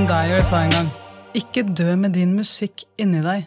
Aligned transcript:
Wayne 0.00 0.08
Dyer 0.08 0.40
sa 0.40 0.62
en 0.64 0.70
gang 0.72 0.86
Ikke 1.36 1.60
dø 1.76 1.92
med 1.98 2.14
din 2.16 2.30
musikk 2.32 2.86
inni 2.96 3.18
deg. 3.20 3.42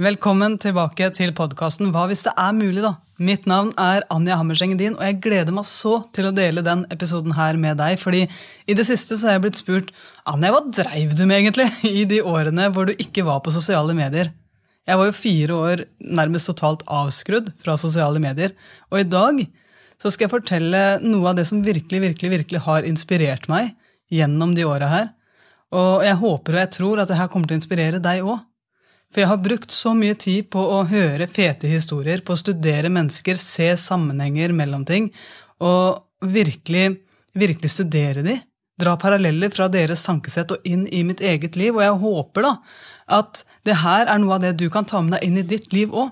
Velkommen 0.00 0.54
tilbake 0.62 1.10
til 1.12 1.34
podkasten 1.36 1.90
Hva 1.92 2.06
hvis 2.08 2.22
det 2.24 2.32
er 2.40 2.54
mulig, 2.56 2.80
da? 2.80 2.94
Mitt 3.20 3.44
navn 3.44 3.74
er 3.76 4.06
Anja 4.14 4.38
Hammerseng 4.40 4.72
din, 4.80 4.94
og 4.96 5.02
jeg 5.04 5.18
gleder 5.26 5.52
meg 5.52 5.66
så 5.68 5.98
til 6.16 6.30
å 6.30 6.32
dele 6.32 6.62
den 6.64 6.86
episoden 6.94 7.34
her 7.36 7.58
med 7.60 7.76
deg. 7.76 7.98
fordi 8.00 8.22
i 8.24 8.76
det 8.78 8.86
siste 8.88 9.18
så 9.20 9.28
har 9.28 9.36
jeg 9.36 9.42
blitt 9.44 9.60
spurt 9.60 9.90
Anja, 10.24 10.48
hva 10.54 10.62
dreiv 10.64 11.12
du 11.12 11.26
med 11.26 11.42
egentlig 11.42 11.66
i 12.00 12.06
de 12.08 12.22
årene 12.22 12.70
hvor 12.72 12.88
du 12.88 12.94
ikke 12.94 13.26
var 13.26 13.42
på 13.44 13.52
sosiale 13.52 13.92
medier? 13.98 14.30
Jeg 14.88 15.00
var 15.00 15.10
jo 15.10 15.18
fire 15.18 15.58
år 15.66 15.82
nærmest 16.22 16.48
totalt 16.48 16.86
avskrudd 16.88 17.50
fra 17.60 17.74
sosiale 17.76 18.22
medier. 18.22 18.54
Og 18.88 19.02
i 19.02 19.04
dag 19.04 19.44
så 20.00 20.08
skal 20.08 20.24
jeg 20.24 20.36
fortelle 20.38 20.80
noe 21.04 21.34
av 21.34 21.36
det 21.36 21.44
som 21.50 21.60
virkelig, 21.68 22.00
virkelig, 22.06 22.32
virkelig 22.38 22.64
har 22.64 22.88
inspirert 22.88 23.44
meg 23.52 23.74
gjennom 24.08 24.56
de 24.56 24.64
åra 24.70 24.88
her. 24.88 25.12
Og 25.74 26.04
jeg 26.06 26.18
håper 26.20 26.56
og 26.56 26.62
jeg 26.62 26.72
tror 26.76 27.02
at 27.02 27.10
det 27.10 27.18
her 27.18 27.30
kommer 27.32 27.50
til 27.50 27.56
å 27.56 27.60
inspirere 27.62 28.02
deg 28.02 28.26
òg. 28.26 28.42
For 29.14 29.22
jeg 29.22 29.30
har 29.30 29.42
brukt 29.42 29.74
så 29.74 29.92
mye 29.94 30.16
tid 30.18 30.48
på 30.50 30.62
å 30.74 30.80
høre 30.90 31.28
fete 31.30 31.70
historier, 31.70 32.22
på 32.26 32.34
å 32.34 32.40
studere 32.40 32.90
mennesker, 32.90 33.38
se 33.38 33.68
sammenhenger 33.78 34.54
mellom 34.56 34.82
ting, 34.88 35.06
og 35.62 36.02
virkelig, 36.34 36.88
virkelig 37.38 37.70
studere 37.76 38.24
de. 38.26 38.40
Dra 38.80 38.96
paralleller 38.98 39.52
fra 39.54 39.68
deres 39.70 40.02
tankesett 40.02 40.50
og 40.50 40.66
inn 40.66 40.88
i 40.90 41.04
mitt 41.06 41.22
eget 41.22 41.54
liv. 41.54 41.76
Og 41.76 41.84
jeg 41.84 42.00
håper 42.02 42.48
da 42.48 42.52
at 43.20 43.44
det 43.66 43.78
her 43.84 44.10
er 44.10 44.18
noe 44.18 44.34
av 44.34 44.42
det 44.42 44.56
du 44.58 44.66
kan 44.72 44.86
ta 44.88 44.98
med 45.04 45.14
deg 45.14 45.28
inn 45.28 45.38
i 45.38 45.46
ditt 45.46 45.70
liv 45.76 45.94
òg. 45.94 46.10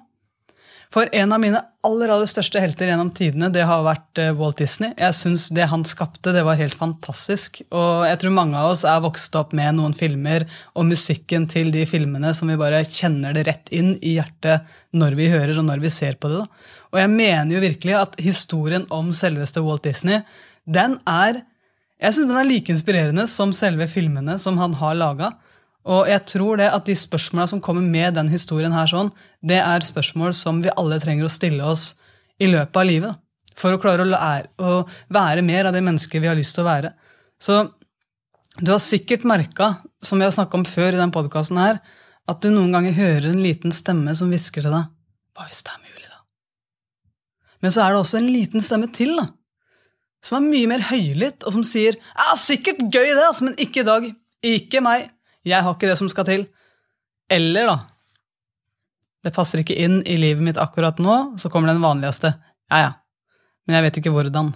For 0.92 1.08
en 1.16 1.32
av 1.32 1.40
mine 1.40 1.60
aller 1.86 2.10
aller 2.12 2.28
største 2.28 2.60
helter 2.60 2.90
gjennom 2.90 3.08
tidene 3.16 3.48
det 3.52 3.64
har 3.64 3.80
vært 3.86 4.20
eh, 4.20 4.34
Walt 4.36 4.58
Disney. 4.60 4.92
Jeg 4.98 5.16
synes 5.16 5.46
Det 5.56 5.64
han 5.70 5.86
skapte, 5.88 6.34
det 6.36 6.42
var 6.44 6.58
helt 6.60 6.76
fantastisk. 6.76 7.62
Og 7.72 8.04
jeg 8.04 8.18
tror 8.20 8.34
mange 8.36 8.60
av 8.60 8.74
oss 8.74 8.84
er 8.84 9.00
vokst 9.00 9.38
opp 9.40 9.54
med 9.56 9.78
noen 9.78 9.96
filmer 9.96 10.44
og 10.76 10.90
musikken 10.90 11.48
til 11.48 11.72
de 11.72 11.86
filmene 11.88 12.34
som 12.36 12.52
vi 12.52 12.58
bare 12.60 12.82
kjenner 12.84 13.32
det 13.32 13.46
rett 13.48 13.72
inn 13.72 13.94
i 14.02 14.18
hjertet 14.18 14.68
når 14.92 15.16
vi 15.16 15.30
hører 15.32 15.56
og 15.56 15.66
når 15.70 15.80
vi 15.86 15.94
ser 15.96 16.20
på 16.20 16.28
det. 16.28 16.42
Da. 16.42 16.76
Og 16.92 17.00
jeg 17.00 17.12
mener 17.14 17.54
jo 17.56 17.64
virkelig 17.64 17.96
at 17.96 18.20
historien 18.20 18.84
om 18.92 19.08
selveste 19.16 19.64
Walt 19.64 19.88
Disney, 19.88 20.20
den 20.68 20.98
er 21.08 21.40
jeg 22.02 22.16
synes 22.16 22.32
den 22.32 22.38
er 22.40 22.48
like 22.48 22.72
inspirerende 22.74 23.24
som 23.30 23.52
selve 23.54 23.86
filmene 23.86 24.34
som 24.42 24.56
han 24.58 24.74
har 24.74 24.96
laga. 24.98 25.28
Og 25.82 26.06
jeg 26.06 26.22
tror 26.30 26.60
det 26.60 26.68
at 26.70 26.86
de 26.86 26.94
spørsmåla 26.94 27.48
som 27.50 27.60
kommer 27.62 27.82
med 27.82 28.14
den 28.14 28.30
historien, 28.30 28.74
her 28.74 28.86
sånn, 28.90 29.10
det 29.42 29.58
er 29.58 29.86
spørsmål 29.86 30.34
som 30.36 30.60
vi 30.62 30.70
alle 30.78 31.00
trenger 31.02 31.26
å 31.26 31.32
stille 31.32 31.66
oss 31.66 31.92
i 32.38 32.48
løpet 32.50 32.78
av 32.78 32.86
livet. 32.86 33.18
For 33.58 33.74
å 33.74 33.80
klare 33.82 34.04
å, 34.04 34.08
lære, 34.08 34.52
å 34.62 34.84
være 35.12 35.42
mer 35.44 35.68
av 35.68 35.74
det 35.74 35.82
mennesket 35.84 36.22
vi 36.22 36.30
har 36.30 36.38
lyst 36.38 36.54
til 36.56 36.64
å 36.64 36.70
være. 36.70 36.92
Så 37.42 37.58
du 38.60 38.70
har 38.70 38.80
sikkert 38.82 39.26
merka, 39.28 39.74
som 40.04 40.20
vi 40.20 40.26
har 40.26 40.34
snakka 40.34 40.60
om 40.60 40.66
før 40.68 40.94
i 40.94 41.00
den 41.00 41.12
podkasten 41.14 41.60
her, 41.60 41.82
at 42.30 42.42
du 42.44 42.52
noen 42.52 42.72
ganger 42.74 42.94
hører 42.96 43.30
en 43.32 43.42
liten 43.42 43.74
stemme 43.74 44.14
som 44.18 44.30
hvisker 44.30 44.62
til 44.62 44.70
deg 44.70 44.90
Hva 45.34 45.48
hvis 45.48 45.64
det 45.66 45.72
er 45.72 45.80
mulig, 45.82 46.06
da? 46.06 46.20
Men 47.64 47.74
så 47.74 47.82
er 47.82 47.94
det 47.94 48.02
også 48.02 48.20
en 48.20 48.28
liten 48.30 48.62
stemme 48.62 48.90
til, 48.94 49.16
da. 49.18 49.26
Som 50.22 50.38
er 50.38 50.52
mye 50.52 50.70
mer 50.70 50.84
høylytt, 50.86 51.42
og 51.42 51.56
som 51.56 51.64
sier 51.66 51.98
Ja, 51.98 52.36
sikkert 52.38 52.84
gøy, 52.86 53.10
det, 53.10 53.24
altså, 53.26 53.48
men 53.48 53.58
ikke 53.58 53.82
i 53.82 53.88
dag. 53.88 54.06
Ikke 54.52 54.82
meg. 54.84 55.10
Jeg 55.46 55.64
har 55.64 55.74
ikke 55.74 55.90
det 55.90 55.98
som 55.98 56.10
skal 56.10 56.28
til. 56.28 56.44
Eller, 57.30 57.66
da 57.66 57.78
Det 59.22 59.34
passer 59.34 59.62
ikke 59.62 59.78
inn 59.78 60.00
i 60.02 60.16
livet 60.18 60.42
mitt 60.42 60.58
akkurat 60.58 60.98
nå, 60.98 61.38
så 61.38 61.50
kommer 61.50 61.70
den 61.70 61.82
vanligste. 61.82 62.34
Ja, 62.70 62.78
ja. 62.78 62.92
Men 63.66 63.78
jeg 63.78 63.86
vet 63.86 63.98
ikke 64.00 64.14
hvordan. 64.14 64.50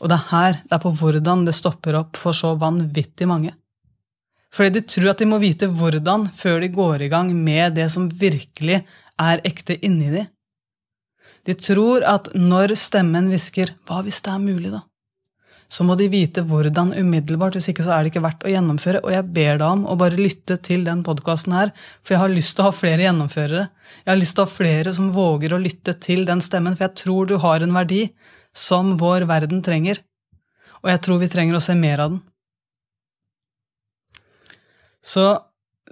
Og 0.00 0.08
det 0.08 0.16
er 0.16 0.28
her, 0.30 0.54
det 0.64 0.76
er 0.76 0.82
på 0.82 0.94
hvordan 0.96 1.44
det 1.44 1.54
stopper 1.56 1.98
opp 1.98 2.16
for 2.16 2.36
så 2.36 2.54
vanvittig 2.56 3.28
mange. 3.28 3.52
Fordi 4.52 4.78
de 4.78 4.84
tror 4.88 5.12
at 5.12 5.20
de 5.20 5.28
må 5.28 5.38
vite 5.40 5.68
hvordan 5.68 6.26
før 6.36 6.60
de 6.60 6.70
går 6.72 7.06
i 7.06 7.10
gang 7.12 7.32
med 7.36 7.76
det 7.76 7.88
som 7.92 8.08
virkelig 8.08 8.82
er 9.20 9.44
ekte 9.48 9.78
inni 9.84 10.10
de. 10.12 10.24
De 11.48 11.56
tror 11.58 12.04
at 12.06 12.30
når 12.38 12.76
stemmen 12.78 13.28
hvisker 13.32 13.74
'hva 13.84 14.02
hvis 14.04 14.22
det 14.22 14.32
er 14.32 14.38
mulig', 14.38 14.72
da? 14.72 14.82
Så 15.72 15.86
må 15.88 15.94
de 15.96 16.10
vite 16.12 16.42
hvordan 16.44 16.90
umiddelbart. 16.92 17.56
Hvis 17.56 17.70
ikke 17.72 17.84
så 17.86 17.94
er 17.94 18.04
det 18.04 18.12
ikke 18.12 18.24
verdt 18.26 18.44
å 18.44 18.50
gjennomføre. 18.52 19.00
Og 19.06 19.14
jeg 19.14 19.24
ber 19.32 19.60
deg 19.62 19.68
om 19.70 19.86
å 19.88 19.96
bare 19.96 20.20
lytte 20.20 20.58
til 20.60 20.84
den 20.84 21.00
podkasten 21.06 21.54
her, 21.56 21.72
for 22.04 22.14
jeg 22.14 22.20
har 22.20 22.34
lyst 22.34 22.58
til 22.58 22.64
å 22.64 22.68
ha 22.68 22.74
flere 22.76 23.06
gjennomførere. 23.06 23.64
Jeg 24.02 24.10
har 24.10 24.20
lyst 24.20 24.36
til 24.36 24.44
å 24.44 24.48
ha 24.50 24.52
flere 24.52 24.92
som 24.92 25.08
våger 25.16 25.54
å 25.56 25.62
lytte 25.62 25.96
til 26.04 26.26
den 26.28 26.44
stemmen, 26.44 26.76
for 26.76 26.90
jeg 26.90 26.98
tror 27.00 27.30
du 27.30 27.38
har 27.40 27.64
en 27.64 27.72
verdi 27.72 28.02
som 28.52 28.98
vår 29.00 29.24
verden 29.30 29.64
trenger. 29.64 30.02
Og 30.82 30.92
jeg 30.92 31.02
tror 31.06 31.22
vi 31.22 31.32
trenger 31.32 31.56
å 31.56 31.64
se 31.64 31.76
mer 31.78 32.04
av 32.04 32.12
den. 32.12 32.22
Så 35.02 35.24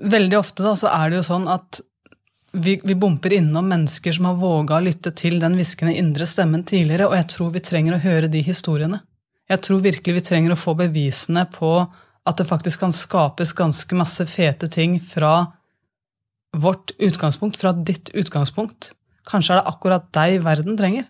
veldig 0.00 0.38
ofte 0.38 0.66
da, 0.66 0.74
så 0.76 0.92
er 0.92 1.08
det 1.08 1.22
jo 1.22 1.28
sånn 1.32 1.48
at 1.50 1.80
vi, 2.52 2.76
vi 2.84 2.94
bumper 2.98 3.32
innom 3.32 3.68
mennesker 3.70 4.12
som 4.12 4.28
har 4.28 4.36
våga 4.36 4.76
å 4.76 4.84
lytte 4.84 5.12
til 5.16 5.38
den 5.41 5.56
hviskende 5.56 5.97
indre 5.97 6.26
stemmen 6.28 6.66
tidligere, 6.66 7.08
og 7.08 7.16
jeg 7.16 7.30
tror 7.32 7.54
vi 7.54 7.62
trenger 7.64 7.97
å 7.97 8.02
høre 8.04 8.28
de 8.28 8.42
historiene. 8.44 9.00
Jeg 9.50 9.65
tror 9.66 9.83
virkelig 9.83 10.15
vi 10.15 10.22
trenger 10.25 10.55
å 10.55 10.59
få 10.59 10.77
bevisene 10.78 11.43
på 11.50 11.72
at 12.28 12.38
det 12.38 12.47
faktisk 12.47 12.84
kan 12.84 12.93
skapes 12.94 13.55
ganske 13.56 13.97
masse 13.99 14.27
fete 14.31 14.69
ting 14.71 14.99
fra 15.03 15.50
vårt 16.56 16.93
utgangspunkt, 16.99 17.59
fra 17.59 17.72
ditt 17.72 18.12
utgangspunkt. 18.15 18.93
Kanskje 19.27 19.56
er 19.56 19.60
det 19.60 19.71
akkurat 19.72 20.06
deg 20.15 20.41
verden 20.44 20.78
trenger. 20.78 21.09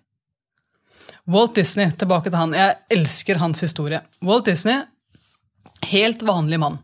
Walt 1.30 1.54
Disney, 1.58 1.90
tilbake 1.92 2.30
til 2.30 2.40
han. 2.40 2.54
Jeg 2.56 2.78
elsker 2.96 3.40
hans 3.42 3.60
historie. 3.64 4.00
Walt 4.24 4.48
Disney, 4.48 4.80
helt 5.90 6.24
vanlig 6.26 6.60
mann. 6.62 6.78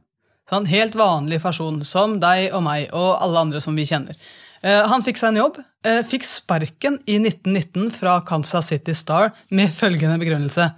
Sånn, 0.51 0.69
helt 0.71 0.95
vanlig 0.99 1.41
person, 1.43 1.81
som 1.85 2.21
deg 2.23 2.53
og 2.55 2.63
meg 2.67 2.93
og 2.95 3.17
alle 3.19 3.47
andre 3.49 3.63
som 3.63 3.75
vi 3.77 3.87
kjenner. 3.89 4.19
Eh, 4.63 4.85
han 4.89 5.03
fikk 5.05 5.19
seg 5.19 5.33
en 5.33 5.41
jobb, 5.41 5.59
eh, 5.85 6.03
fikk 6.07 6.25
sparken 6.27 7.01
i 7.07 7.19
1919 7.19 7.91
fra 7.95 8.21
Kansas 8.27 8.71
City 8.71 8.95
Star 8.95 9.33
med 9.51 9.75
følgende 9.75 10.21
begrunnelse. 10.23 10.71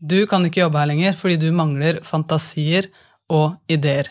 Du 0.00 0.26
kan 0.30 0.44
ikke 0.46 0.64
jobbe 0.64 0.80
her 0.80 0.90
lenger 0.90 1.16
fordi 1.18 1.38
du 1.40 1.48
mangler 1.54 2.00
fantasier 2.06 2.90
og 3.32 3.54
ideer. 3.70 4.10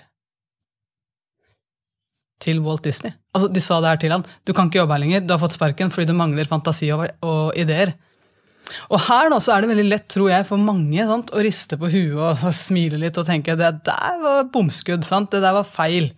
Til 2.43 2.59
Walt 2.63 2.83
Disney. 2.83 3.13
Altså, 3.33 3.47
De 3.47 3.61
sa 3.63 3.79
det 3.81 3.91
her 3.91 4.01
til 4.01 4.11
han. 4.15 4.25
Du 4.43 4.53
kan 4.53 4.67
ikke 4.67 4.81
jobbe 4.81 4.95
her 4.95 5.03
lenger, 5.05 5.21
du 5.23 5.35
har 5.35 5.41
fått 5.41 5.55
sparken 5.55 5.91
fordi 5.93 6.09
du 6.09 6.17
mangler 6.17 6.49
fantasi 6.49 6.91
og, 6.93 7.07
ideer. 7.55 7.93
Og 8.89 8.99
her 9.07 9.29
da, 9.29 9.39
så 9.43 9.53
er 9.53 9.63
det 9.63 9.73
veldig 9.73 9.89
lett, 9.89 10.05
tror 10.11 10.29
jeg, 10.31 10.45
for 10.47 10.61
mange 10.61 11.03
sant, 11.07 11.33
å 11.35 11.43
riste 11.43 11.77
på 11.79 11.89
huet 11.91 12.43
og 12.43 12.45
smile 12.65 12.99
litt 13.01 13.19
og 13.19 13.27
tenke 13.27 13.57
det 13.59 13.73
der 13.85 14.21
var 14.23 14.47
bomskudd. 14.53 15.05
sant? 15.07 15.31
Det 15.31 15.43
der 15.43 15.55
var 15.55 15.67
feil. 15.67 16.13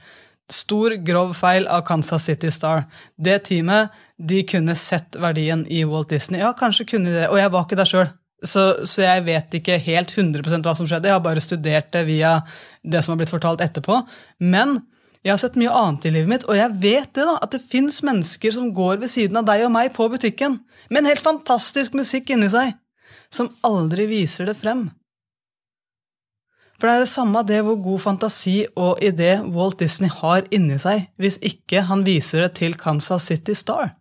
Stor, 0.52 0.94
grov 1.02 1.34
feil 1.34 1.66
av 1.74 1.82
Kansas 1.88 2.28
City 2.30 2.52
Star. 2.54 2.86
Det 3.18 3.40
teamet 3.48 3.94
de 4.18 4.44
kunne 4.46 4.76
sett 4.78 5.18
verdien 5.18 5.66
i 5.74 5.82
Walt 5.90 6.14
Disney. 6.14 6.44
Ja, 6.44 6.54
kanskje 6.58 6.86
kunne 6.94 7.10
de 7.10 7.24
det. 7.24 7.32
Og 7.32 7.42
jeg 7.42 7.52
var 7.54 7.66
ikke 7.66 7.80
der 7.82 7.90
sjøl. 7.90 8.12
Så, 8.44 8.86
så, 8.86 9.06
jeg 9.06 9.24
vet 9.26 9.56
ikke 9.60 9.78
helt 9.80 10.12
100% 10.12 10.66
hva 10.66 10.74
som 10.76 10.88
skjedde. 10.90 11.08
Jeg 11.08 11.16
har 11.16 11.24
bare 11.24 11.44
studert 11.44 11.88
det 11.96 12.04
via 12.10 12.40
det 12.84 13.02
som 13.04 13.14
har 13.14 13.22
blitt 13.22 13.32
fortalt 13.32 13.64
etterpå. 13.64 14.02
Men 14.44 14.82
jeg 15.26 15.34
har 15.34 15.40
sett 15.42 15.56
mye 15.58 15.74
annet 15.74 16.06
i 16.06 16.12
livet 16.14 16.30
mitt, 16.30 16.44
og 16.46 16.60
jeg 16.60 16.76
vet 16.84 17.10
det 17.18 17.24
da, 17.26 17.40
at 17.42 17.56
det 17.56 17.64
fins 17.72 18.04
mennesker 18.06 18.54
som 18.54 18.74
går 18.76 19.00
ved 19.02 19.10
siden 19.10 19.40
av 19.40 19.48
deg 19.48 19.64
og 19.66 19.72
meg 19.74 19.90
på 19.96 20.06
butikken 20.12 20.60
med 20.92 21.02
en 21.02 21.10
helt 21.10 21.24
fantastisk 21.24 21.96
musikk 21.98 22.30
inni 22.36 22.52
seg, 22.54 22.76
som 23.34 23.50
aldri 23.66 24.06
viser 24.12 24.52
det 24.52 24.58
frem. 24.60 24.86
For 26.76 26.86
det 26.86 26.94
er 26.94 27.06
det 27.06 27.10
samme 27.10 27.42
det 27.48 27.62
hvor 27.66 27.80
god 27.82 28.04
fantasi 28.04 28.58
og 28.76 29.02
idé 29.04 29.38
Walt 29.56 29.80
Disney 29.80 30.12
har 30.12 30.46
inni 30.54 30.78
seg, 30.82 31.08
hvis 31.18 31.40
ikke 31.42 31.86
han 31.90 32.04
viser 32.06 32.44
det 32.44 32.52
til 32.60 32.76
Kansas 32.78 33.30
City 33.32 33.56
Star. 33.58 33.96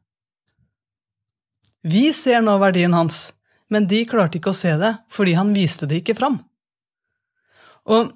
Vi 1.85 2.11
ser 2.17 2.45
nå 2.45 2.59
verdien 2.61 2.97
hans 2.97 3.31
men 3.75 3.89
de 3.91 4.05
klarte 4.09 4.39
ikke 4.39 4.55
å 4.55 4.59
se 4.59 4.75
det 4.81 4.95
fordi 5.13 5.35
han 5.39 5.55
viste 5.57 5.89
det 5.91 6.03
ikke 6.03 6.19
fram. 6.19 6.39
Og 7.91 8.13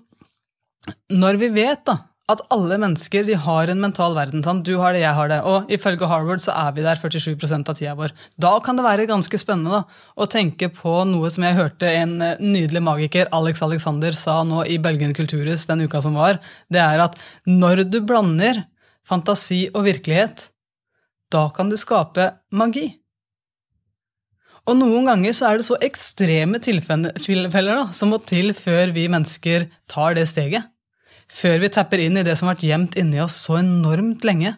når 1.13 1.41
vi 1.43 1.51
vet 1.53 1.83
da, 1.89 1.99
at 2.29 2.43
alle 2.53 2.77
mennesker 2.81 3.25
de 3.25 3.37
har 3.41 3.71
en 3.73 3.81
mental 3.81 4.13
verden 4.17 4.43
sant? 4.45 4.61
Du 4.67 4.77
har 4.83 4.93
det, 4.93 5.01
jeg 5.01 5.17
har 5.17 5.31
det. 5.33 5.39
Og 5.49 5.71
ifølge 5.73 6.09
Harvard 6.11 6.43
så 6.45 6.53
er 6.61 6.75
vi 6.77 6.85
der 6.85 7.01
47 7.01 7.41
av 7.57 7.73
tida 7.73 7.95
vår. 7.97 8.13
Da 8.37 8.53
kan 8.65 8.77
det 8.77 8.85
være 8.85 9.09
ganske 9.09 9.41
spennende 9.41 9.79
da, 9.79 10.03
å 10.13 10.29
tenke 10.29 10.69
på 10.73 10.93
noe 11.09 11.31
som 11.33 11.47
jeg 11.47 11.57
hørte 11.57 11.89
en 11.89 12.19
eh, 12.25 12.43
nydelig 12.43 12.85
magiker, 12.85 13.33
Alex 13.33 13.65
Alexander, 13.65 14.13
sa 14.13 14.43
nå 14.45 14.67
i 14.69 14.77
Belgien 14.83 15.17
kulturhus 15.17 15.65
den 15.71 15.87
uka 15.89 16.03
som 16.05 16.21
var. 16.21 16.43
Det 16.69 16.85
er 16.85 17.07
at 17.07 17.17
når 17.49 17.87
du 17.89 18.03
blander 18.05 18.67
fantasi 19.09 19.65
og 19.73 19.87
virkelighet, 19.89 20.51
da 21.33 21.49
kan 21.57 21.73
du 21.73 21.81
skape 21.81 22.29
magi. 22.53 22.91
Og 24.69 24.77
noen 24.77 25.09
ganger 25.09 25.33
så 25.33 25.49
er 25.49 25.59
det 25.59 25.67
så 25.69 25.79
ekstreme 25.81 26.61
tilfeller 26.61 27.73
da, 27.73 27.87
som 27.97 28.13
må 28.13 28.21
til 28.29 28.53
før 28.57 28.93
vi 28.93 29.07
mennesker 29.09 29.69
tar 29.89 30.19
det 30.19 30.27
steget. 30.29 30.69
Før 31.29 31.59
vi 31.63 31.71
tapper 31.73 32.03
inn 32.05 32.21
i 32.21 32.25
det 32.25 32.35
som 32.37 32.49
har 32.49 32.57
vært 32.57 32.69
gjemt 32.69 32.97
inni 33.01 33.21
oss 33.21 33.37
så 33.47 33.59
enormt 33.61 34.25
lenge. 34.29 34.55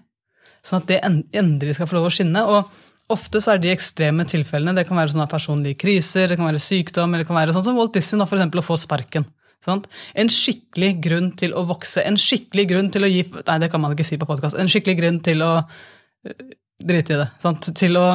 Sånn 0.67 0.83
at 0.83 0.91
det 0.91 1.01
endelig 1.39 1.77
skal 1.79 1.89
få 1.91 1.99
lov 1.99 2.09
å 2.11 2.15
skinne. 2.15 2.43
Og 2.43 3.15
ofte 3.15 3.43
så 3.43 3.55
er 3.55 3.63
de 3.63 3.73
ekstreme 3.73 4.27
tilfellene 4.29 4.75
det 4.77 4.87
kan 4.89 4.99
være 4.99 5.15
sånne 5.15 5.31
personlige 5.31 5.81
kriser, 5.83 6.31
det 6.31 6.39
kan 6.39 6.51
være 6.51 6.63
sykdom, 6.63 7.15
eller 7.15 7.25
det 7.25 7.31
kan 7.31 7.41
være 7.41 7.55
sånn 7.57 7.67
som 7.71 7.79
Walt 7.79 7.95
Disney, 7.97 8.27
for 8.27 8.39
eksempel, 8.39 8.63
å 8.63 8.67
få 8.67 8.79
sparken. 8.83 9.27
Sånn? 9.65 9.83
En 10.17 10.31
skikkelig 10.33 10.95
grunn 11.05 11.33
til 11.39 11.55
å 11.55 11.67
vokse. 11.69 12.03
En 12.07 12.17
skikkelig 12.19 12.67
grunn 12.71 12.89
til 12.95 13.05
å 13.05 13.11
gi 13.11 13.27
Nei, 13.29 13.59
det 13.61 13.69
kan 13.73 13.83
man 13.83 13.93
ikke 13.95 14.07
si 14.09 14.19
på 14.21 14.29
podkast. 14.29 14.57
En 14.57 14.71
skikkelig 14.73 15.01
grunn 15.03 15.19
til 15.27 15.45
å 15.45 15.51
eh, 15.61 16.47
drite 16.81 17.17
i 17.17 17.21
det. 17.21 17.29
Sant? 17.43 17.69
Til 17.77 17.99
å, 18.01 18.07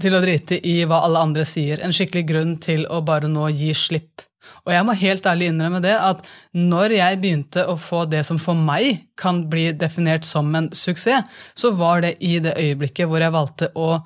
til 0.00 0.14
å 0.16 0.22
drite 0.22 0.58
i 0.66 0.80
hva 0.88 1.02
alle 1.06 1.22
andre 1.22 1.44
sier. 1.48 1.82
En 1.82 1.94
skikkelig 1.94 2.24
grunn 2.28 2.54
til 2.62 2.86
å 2.90 3.00
bare 3.06 3.30
nå 3.30 3.48
gi 3.54 3.72
slipp. 3.78 4.24
Og 4.64 4.72
jeg 4.74 4.84
må 4.86 4.96
helt 5.00 5.26
ærlig 5.28 5.48
innrømme 5.50 5.80
det 5.84 5.94
at 5.96 6.26
når 6.56 6.96
jeg 6.98 7.20
begynte 7.20 7.64
å 7.68 7.76
få 7.80 8.04
det 8.10 8.22
som 8.28 8.40
for 8.40 8.58
meg 8.58 9.06
kan 9.20 9.44
bli 9.52 9.70
definert 9.76 10.26
som 10.28 10.50
en 10.56 10.70
suksess, 10.74 11.24
så 11.56 11.72
var 11.78 12.04
det 12.04 12.16
i 12.24 12.38
det 12.44 12.56
øyeblikket 12.60 13.08
hvor 13.08 13.24
jeg 13.24 13.34
valgte 13.34 13.70
å 13.74 14.02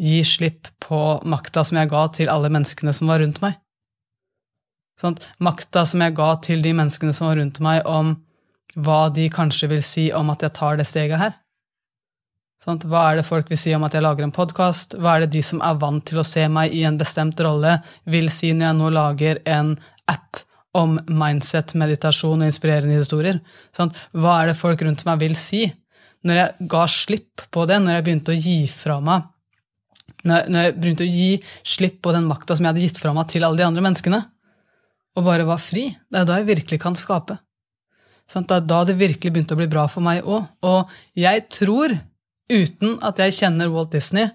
gi 0.00 0.22
slipp 0.26 0.70
på 0.82 1.00
makta 1.30 1.64
som 1.64 1.78
jeg 1.78 1.92
ga 1.92 2.06
til 2.16 2.32
alle 2.32 2.50
menneskene 2.52 2.94
som 2.96 3.12
var 3.12 3.22
rundt 3.22 3.40
meg. 3.44 3.60
Sånn, 5.00 5.16
makta 5.42 5.84
som 5.88 6.02
jeg 6.04 6.14
ga 6.16 6.30
til 6.42 6.62
de 6.62 6.72
menneskene 6.76 7.14
som 7.14 7.28
var 7.28 7.38
rundt 7.40 7.60
meg, 7.64 7.82
om 7.86 8.14
hva 8.74 9.08
de 9.14 9.28
kanskje 9.30 9.70
vil 9.70 9.82
si 9.86 10.08
om 10.14 10.30
at 10.30 10.42
jeg 10.42 10.54
tar 10.54 10.78
det 10.78 10.86
steget 10.88 11.20
her. 11.20 11.34
Sånn, 12.64 12.80
hva 12.88 13.02
er 13.10 13.18
det 13.18 13.26
folk 13.28 13.50
vil 13.52 13.60
si 13.60 13.74
om 13.76 13.84
at 13.84 13.92
jeg 13.92 14.04
lager 14.04 14.24
en 14.24 14.32
podkast? 14.32 14.96
Hva 14.96 15.18
er 15.18 15.24
det 15.24 15.34
de 15.34 15.42
som 15.44 15.60
er 15.60 15.76
vant 15.82 16.00
til 16.08 16.22
å 16.22 16.24
se 16.24 16.46
meg 16.48 16.72
i 16.72 16.86
en 16.88 16.96
bestemt 16.96 17.40
rolle, 17.44 17.76
vil 18.08 18.30
si 18.32 18.54
når 18.56 18.70
jeg 18.70 18.78
nå 18.78 18.88
lager 18.94 19.40
en 19.44 19.74
app 20.08 20.40
om 20.74 20.96
mindset, 21.06 21.74
meditasjon 21.76 22.40
og 22.40 22.48
inspirerende 22.48 22.96
historier? 22.96 23.42
Sånn, 23.76 23.92
hva 24.16 24.38
er 24.40 24.50
det 24.50 24.56
folk 24.62 24.80
rundt 24.86 25.04
meg 25.04 25.20
vil 25.20 25.36
si? 25.36 25.66
Når 26.24 26.40
jeg 26.40 26.70
ga 26.72 26.86
slipp 26.88 27.44
på 27.52 27.66
det, 27.68 27.82
når 27.84 27.98
jeg 27.98 28.06
begynte 28.08 28.32
å 28.32 28.42
gi 28.46 28.58
fra 28.72 28.98
meg 29.04 29.28
når 30.24 30.56
jeg 30.56 30.76
begynte 30.80 31.04
å 31.04 31.10
gi 31.10 31.32
slipp 31.68 31.98
på 32.04 32.12
den 32.14 32.24
makta 32.28 32.56
som 32.56 32.64
jeg 32.64 32.72
hadde 32.72 32.84
gitt 32.86 33.00
fra 33.00 33.12
meg 33.16 33.28
til 33.28 33.44
alle 33.44 33.60
de 33.60 33.66
andre 33.66 33.82
menneskene, 33.84 34.20
og 35.14 35.26
bare 35.26 35.44
var 35.44 35.60
fri, 35.60 35.90
det 36.10 36.22
er 36.22 36.28
da 36.28 36.38
jeg 36.40 36.48
virkelig 36.48 36.80
kan 36.82 36.96
skape. 36.98 37.36
Det 38.24 38.56
er 38.56 38.64
da 38.64 38.80
det 38.88 38.96
virkelig 38.98 39.34
begynte 39.34 39.54
å 39.54 39.60
bli 39.60 39.68
bra 39.70 39.84
for 39.90 40.04
meg 40.04 40.24
òg. 40.24 40.48
Og 40.64 40.94
jeg 41.20 41.44
tror, 41.52 41.92
uten 42.52 42.98
at 43.04 43.20
jeg 43.22 43.36
kjenner 43.38 43.72
Walt 43.72 43.92
Disney, 43.94 44.28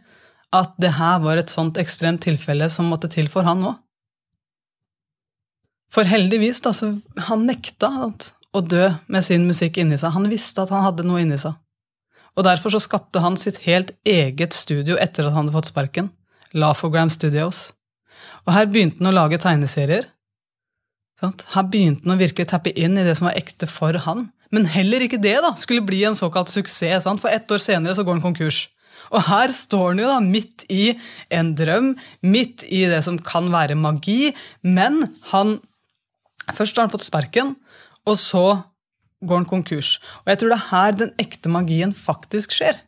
at 0.55 0.73
det 0.81 0.95
her 0.97 1.19
var 1.21 1.37
et 1.37 1.51
sånt 1.51 1.77
ekstremt 1.77 2.23
tilfelle 2.25 2.69
som 2.73 2.89
måtte 2.89 3.09
til 3.11 3.29
for 3.29 3.45
han 3.45 3.63
òg. 3.69 3.77
For 5.93 6.05
heldigvis, 6.05 6.61
da, 6.61 6.73
så 6.73 6.93
han 7.29 7.47
nekta 7.49 7.89
å 8.53 8.61
dø 8.61 8.91
med 9.09 9.25
sin 9.25 9.47
musikk 9.49 9.79
inni 9.81 9.97
seg. 9.97 10.13
Han 10.13 10.29
visste 10.29 10.61
at 10.63 10.73
han 10.73 10.85
hadde 10.85 11.05
noe 11.05 11.23
inni 11.23 11.37
seg. 11.41 11.57
Og 12.37 12.45
derfor 12.45 12.73
så 12.73 12.81
skapte 12.81 13.21
han 13.23 13.37
sitt 13.41 13.63
helt 13.65 13.91
eget 14.07 14.53
studio 14.55 14.97
etter 15.01 15.25
at 15.25 15.33
han 15.33 15.47
hadde 15.47 15.57
fått 15.57 15.71
sparken. 15.71 16.11
Lafogram 16.53 17.09
Studios. 17.13 17.71
Og 18.45 18.53
her 18.55 18.69
begynte 18.69 19.01
han 19.01 19.11
å 19.11 19.17
lage 19.17 19.41
tegneserier. 19.41 20.07
Sant? 21.19 21.43
Her 21.53 21.65
begynte 21.69 22.05
han 22.05 22.15
å 22.15 22.21
virkelig 22.21 22.47
tappe 22.53 22.73
inn 22.73 22.97
i 22.97 23.05
det 23.05 23.17
som 23.17 23.27
var 23.27 23.37
ekte 23.37 23.69
for 23.69 23.97
han. 24.05 24.29
Men 24.55 24.65
heller 24.69 25.05
ikke 25.05 25.21
det 25.21 25.37
da, 25.43 25.53
skulle 25.59 25.85
bli 25.85 26.01
en 26.07 26.17
såkalt 26.17 26.49
suksess, 26.49 27.05
sant? 27.05 27.21
for 27.21 27.29
ett 27.29 27.49
år 27.51 27.61
senere 27.61 27.95
så 27.95 28.05
går 28.05 28.17
han 28.17 28.25
konkurs. 28.25 28.67
Og 29.13 29.23
her 29.25 29.53
står 29.55 29.91
han 29.91 30.01
jo 30.03 30.09
da 30.09 30.19
midt 30.23 30.65
i 30.73 30.93
en 31.33 31.53
drøm, 31.57 31.93
midt 32.21 32.65
i 32.69 32.83
det 32.89 33.01
som 33.05 33.17
kan 33.21 33.49
være 33.53 33.77
magi, 33.79 34.35
men 34.61 35.05
han 35.33 35.59
Først 36.49 36.79
har 36.79 36.87
han 36.87 36.89
fått 36.89 37.05
sparken, 37.05 37.51
og 38.09 38.15
så 38.17 38.63
går 39.21 39.41
han 39.41 39.43
konkurs. 39.45 39.99
Og 40.23 40.31
jeg 40.31 40.39
tror 40.41 40.49
det 40.49 40.55
er 40.55 40.69
her 40.71 40.95
den 40.97 41.11
ekte 41.21 41.51
magien 41.53 41.91
faktisk 41.93 42.55
skjer. 42.55 42.79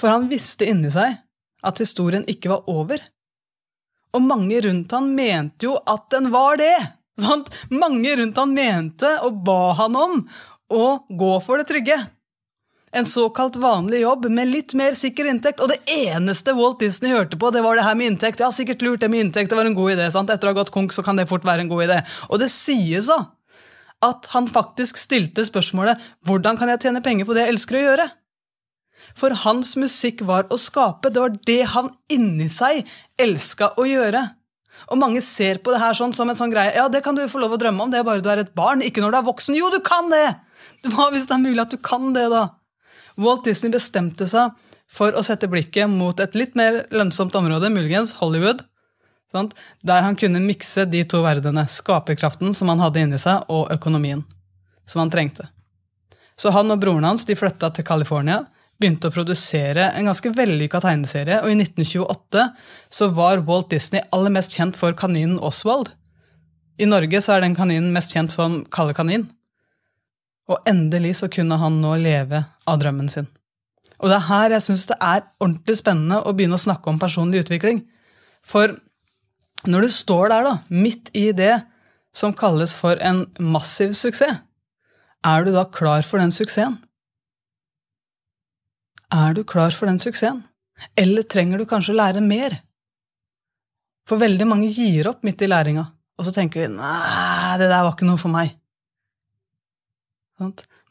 For 0.00 0.08
han 0.08 0.30
visste 0.30 0.64
inni 0.70 0.88
seg 0.94 1.18
at 1.64 1.82
historien 1.82 2.24
ikke 2.30 2.54
var 2.54 2.70
over. 2.72 3.02
Og 4.14 4.24
mange 4.24 4.62
rundt 4.64 4.94
han 4.96 5.10
mente 5.12 5.68
jo 5.68 5.76
at 5.76 6.08
den 6.14 6.30
var 6.32 6.56
det! 6.62 6.76
Sant? 7.20 7.52
Mange 7.70 8.16
rundt 8.18 8.38
han 8.40 8.54
mente 8.56 9.10
og 9.26 9.44
ba 9.46 9.74
han 9.78 9.94
om 9.98 10.16
å 10.74 10.86
gå 11.08 11.32
for 11.44 11.60
det 11.60 11.68
trygge. 11.70 11.98
En 12.94 13.06
såkalt 13.06 13.56
vanlig 13.58 14.04
jobb 14.04 14.28
med 14.30 14.52
litt 14.52 14.74
mer 14.78 14.94
sikker 14.94 15.26
inntekt. 15.26 15.62
Og 15.64 15.72
det 15.72 15.80
eneste 15.90 16.54
Walt 16.54 16.78
Disney 16.82 17.10
hørte 17.10 17.38
på, 17.40 17.50
det 17.50 17.64
var 17.64 17.74
det 17.74 17.86
her 17.86 17.96
med 17.98 18.12
inntekt. 18.12 18.42
Ja, 18.42 18.52
sikkert 18.54 18.84
lurt 18.86 19.02
det 19.02 19.10
med 19.10 19.24
inntekt, 19.26 19.50
det 19.50 19.58
var 19.58 19.66
en 19.66 19.74
god 19.74 19.96
idé. 19.96 20.10
sant? 20.14 20.30
Etter 20.30 20.50
å 20.50 20.54
ha 20.54 20.60
gått 20.60 20.70
konk, 20.74 20.94
så 20.94 21.02
kan 21.02 21.18
det 21.18 21.26
fort 21.30 21.46
være 21.46 21.66
en 21.66 21.72
god 21.72 21.88
idé. 21.88 22.02
Og 22.30 22.38
det 22.42 22.52
sies 22.54 23.10
da 23.10 23.24
at 24.04 24.28
han 24.34 24.46
faktisk 24.46 24.98
stilte 25.00 25.46
spørsmålet 25.46 25.98
'Hvordan 26.26 26.58
kan 26.58 26.68
jeg 26.68 26.80
tjene 26.80 27.02
penger 27.02 27.24
på 27.24 27.34
det 27.34 27.46
jeg 27.46 27.54
elsker 27.54 27.78
å 27.78 27.84
gjøre?' 27.86 28.10
For 29.14 29.30
hans 29.30 29.74
musikk 29.76 30.22
var 30.22 30.44
å 30.44 30.58
skape. 30.58 31.10
Det 31.12 31.20
var 31.20 31.36
det 31.46 31.62
han 31.74 31.90
inni 32.10 32.48
seg 32.48 32.86
elska 33.18 33.74
å 33.76 33.84
gjøre. 33.86 34.30
Og 34.90 34.98
mange 34.98 35.22
ser 35.22 35.58
på 35.58 35.70
det 35.70 35.80
her 35.80 35.94
sånn 35.94 36.14
som 36.14 36.28
en 36.30 36.36
sånn 36.36 36.50
greie. 36.50 36.74
Ja, 36.74 36.88
det 36.88 37.02
kan 37.02 37.14
du 37.14 37.22
få 37.28 37.40
lov 37.40 37.52
å 37.52 37.60
drømme 37.60 37.82
om, 37.82 37.90
det 37.90 38.00
er 38.00 38.04
bare 38.04 38.22
du 38.24 38.30
er 38.30 38.38
et 38.38 38.54
barn, 38.54 38.82
ikke 38.82 39.00
når 39.00 39.10
du 39.10 39.18
er 39.18 39.28
voksen. 39.28 39.54
Jo, 39.54 39.70
du 39.70 39.80
kan 39.80 40.10
det! 40.10 40.34
Hva 40.92 41.08
hvis 41.14 41.26
det 41.30 41.38
er 41.38 41.44
mulig 41.44 41.64
at 41.64 41.72
du 41.74 41.80
kan 41.80 42.12
det, 42.16 42.28
da? 42.32 42.46
Walt 43.20 43.46
Disney 43.46 43.72
bestemte 43.72 44.26
seg 44.28 44.54
for 44.90 45.16
å 45.16 45.22
sette 45.26 45.48
blikket 45.50 45.90
mot 45.90 46.18
et 46.20 46.34
litt 46.38 46.54
mer 46.58 46.84
lønnsomt 46.94 47.34
område, 47.38 47.70
muligens 47.72 48.16
Hollywood, 48.20 48.62
Sant? 49.34 49.54
Der 49.82 50.04
han 50.06 50.14
kunne 50.14 50.38
mikse 50.38 50.84
de 50.86 51.00
to 51.10 51.18
verdenene, 51.24 51.66
skaperkraften 51.66 52.54
som 52.54 52.70
han 52.70 52.82
hadde 52.82 53.02
inni 53.02 53.18
seg, 53.18 53.42
og 53.50 53.72
økonomien 53.74 54.22
som 54.86 55.02
han 55.02 55.10
trengte. 55.10 55.48
Så 56.38 56.52
han 56.54 56.70
og 56.70 56.78
broren 56.82 57.06
hans 57.06 57.26
de 57.26 57.34
flytta 57.38 57.72
til 57.74 57.86
California, 57.86 58.44
begynte 58.78 59.10
å 59.10 59.14
produsere 59.14 59.88
en 59.94 60.06
ganske 60.10 60.30
vellykka 60.34 60.80
tegneserie, 60.82 61.40
og 61.42 61.50
i 61.50 61.58
1928 61.58 62.46
så 62.94 63.10
var 63.14 63.42
Walt 63.48 63.70
Disney 63.74 64.02
aller 64.14 64.34
mest 64.34 64.54
kjent 64.54 64.78
for 64.78 64.94
kaninen 64.98 65.40
Oswald. 65.42 65.92
I 66.78 66.86
Norge 66.90 67.20
så 67.22 67.36
er 67.36 67.44
den 67.44 67.54
kaninen 67.58 67.92
mest 67.94 68.14
kjent 68.14 68.34
som 68.34 68.62
Kalle 68.74 68.94
Kanin. 68.94 69.28
Og 70.50 70.60
endelig 70.68 71.16
så 71.20 71.30
kunne 71.32 71.56
han 71.60 71.80
nå 71.80 71.94
leve 72.02 72.42
av 72.68 72.80
drømmen 72.80 73.08
sin. 73.08 73.28
Og 74.02 74.10
det 74.10 74.18
er 74.18 74.26
her 74.28 74.54
jeg 74.56 74.64
syns 74.66 74.88
det 74.90 74.96
er 75.00 75.22
ordentlig 75.40 75.78
spennende 75.78 76.20
å 76.20 76.34
begynne 76.36 76.58
å 76.58 76.64
snakke 76.64 76.90
om 76.90 76.98
personlig 77.00 77.44
utvikling. 77.44 77.84
For 78.44 78.74
når 79.64 79.86
du 79.86 79.94
står 79.96 80.28
der, 80.32 80.44
da, 80.44 80.56
midt 80.68 81.08
i 81.16 81.30
det 81.32 81.54
som 82.14 82.34
kalles 82.36 82.74
for 82.76 83.00
en 83.00 83.24
massiv 83.40 83.94
suksess, 83.96 84.42
er 85.24 85.46
du 85.46 85.54
da 85.54 85.64
klar 85.72 86.04
for 86.04 86.20
den 86.20 86.34
suksessen? 86.34 86.76
Er 89.14 89.32
du 89.32 89.40
klar 89.48 89.72
for 89.72 89.88
den 89.88 90.00
suksessen? 90.02 90.42
Eller 91.00 91.24
trenger 91.24 91.60
du 91.60 91.64
kanskje 91.70 91.94
å 91.94 92.00
lære 92.02 92.20
mer? 92.20 92.58
For 94.04 94.20
veldig 94.20 94.46
mange 94.50 94.68
gir 94.68 95.08
opp 95.08 95.24
midt 95.24 95.46
i 95.46 95.48
læringa, 95.48 95.86
og 96.18 96.26
så 96.26 96.34
tenker 96.34 96.66
de 96.66 96.74
nei, 96.74 97.56
det 97.56 97.70
der 97.70 97.86
var 97.86 97.94
ikke 97.94 98.08
noe 98.08 98.20
for 98.20 98.32
meg. 98.34 98.52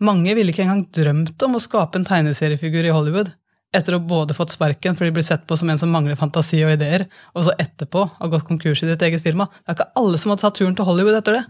Mange 0.03 0.35
ville 0.35 0.53
ikke 0.53 0.65
engang 0.65 0.85
drømt 0.95 1.45
om 1.45 1.57
å 1.57 1.63
skape 1.63 1.99
en 1.99 2.07
tegneseriefigur 2.07 2.85
i 2.87 2.93
Hollywood 2.93 3.31
etter 3.73 3.97
å 3.97 4.03
både 4.05 4.35
fått 4.37 4.53
sparken 4.53 4.97
fordi 4.97 5.09
de 5.09 5.17
blir 5.17 5.25
sett 5.25 5.45
på 5.49 5.57
som 5.57 5.69
en 5.71 5.79
som 5.81 5.89
mangler 5.89 6.17
fantasi 6.19 6.59
og 6.65 6.75
ideer, 6.75 7.07
og 7.33 7.47
så 7.47 7.55
etterpå 7.61 8.05
har 8.19 8.31
gått 8.31 8.45
konkurs 8.45 8.83
i 8.83 8.89
ditt 8.89 9.01
eget 9.05 9.23
firma. 9.25 9.47
Det 9.63 9.73
er 9.73 9.77
ikke 9.79 9.91
alle 9.99 10.19
som 10.21 10.33
har 10.33 10.41
tatt 10.43 10.59
turen 10.59 10.75
til 10.77 10.87
Hollywood 10.87 11.17
etter 11.17 11.39
det. 11.39 11.43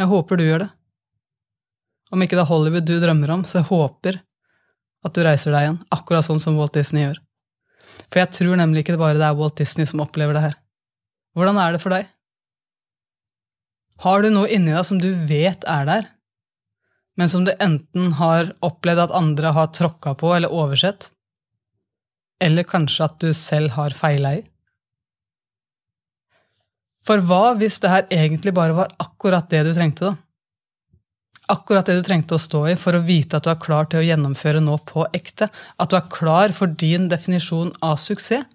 Jeg 0.00 0.10
håper 0.10 0.40
du 0.40 0.44
gjør 0.44 0.64
det. 0.66 0.70
Om 2.12 2.24
ikke 2.24 2.36
det 2.36 2.44
er 2.44 2.50
Hollywood 2.50 2.88
du 2.88 2.96
drømmer 3.00 3.32
om, 3.38 3.44
så 3.48 3.62
jeg 3.62 3.70
håper 3.70 4.20
at 5.04 5.16
du 5.16 5.22
reiser 5.24 5.54
deg 5.54 5.66
igjen, 5.66 5.80
akkurat 5.94 6.26
sånn 6.26 6.42
som 6.42 6.58
Walt 6.60 6.76
Disney 6.76 7.06
gjør. 7.06 7.20
For 8.10 8.20
jeg 8.20 8.32
tror 8.36 8.60
nemlig 8.60 8.84
ikke 8.84 8.94
det 8.94 9.02
bare 9.02 9.18
det 9.20 9.26
er 9.26 9.38
Walt 9.38 9.56
Disney 9.60 9.88
som 9.88 10.02
opplever 10.04 10.36
det 10.36 10.44
her. 10.46 10.58
Hvordan 11.34 11.58
er 11.60 11.74
det 11.74 11.80
for 11.82 11.94
deg? 11.94 12.10
Har 14.04 14.22
du 14.22 14.30
noe 14.32 14.50
inni 14.50 14.74
deg 14.74 14.84
som 14.86 15.00
du 15.00 15.10
vet 15.28 15.64
er 15.70 15.88
der, 15.88 16.08
men 17.18 17.30
som 17.30 17.44
du 17.46 17.52
enten 17.62 18.14
har 18.18 18.52
opplevd 18.64 19.06
at 19.06 19.14
andre 19.14 19.52
har 19.54 19.70
tråkka 19.76 20.16
på 20.18 20.32
eller 20.34 20.52
oversett, 20.52 21.10
eller 22.42 22.66
kanskje 22.66 23.06
at 23.06 23.20
du 23.22 23.30
selv 23.36 23.76
har 23.78 23.94
feila 23.96 24.34
i? 24.40 24.42
For 27.04 27.20
hva 27.20 27.54
hvis 27.60 27.78
det 27.84 27.92
her 27.92 28.06
egentlig 28.12 28.54
bare 28.56 28.76
var 28.76 28.92
akkurat 29.02 29.48
det 29.52 29.62
du 29.66 29.72
trengte, 29.76 30.10
da? 30.10 30.16
Akkurat 31.52 31.84
det 31.84 31.98
du 31.98 32.06
trengte 32.06 32.38
å 32.38 32.40
stå 32.40 32.62
i 32.70 32.76
for 32.80 32.96
å 32.96 33.02
vite 33.04 33.36
at 33.36 33.44
du 33.44 33.50
er 33.52 33.60
klar 33.60 33.84
til 33.92 34.00
å 34.00 34.06
gjennomføre 34.06 34.62
nå 34.64 34.78
på 34.88 35.04
ekte, 35.12 35.50
at 35.52 35.90
du 35.92 35.98
er 35.98 36.08
klar 36.12 36.54
for 36.56 36.72
din 36.72 37.10
definisjon 37.12 37.74
av 37.84 37.98
suksess? 38.00 38.48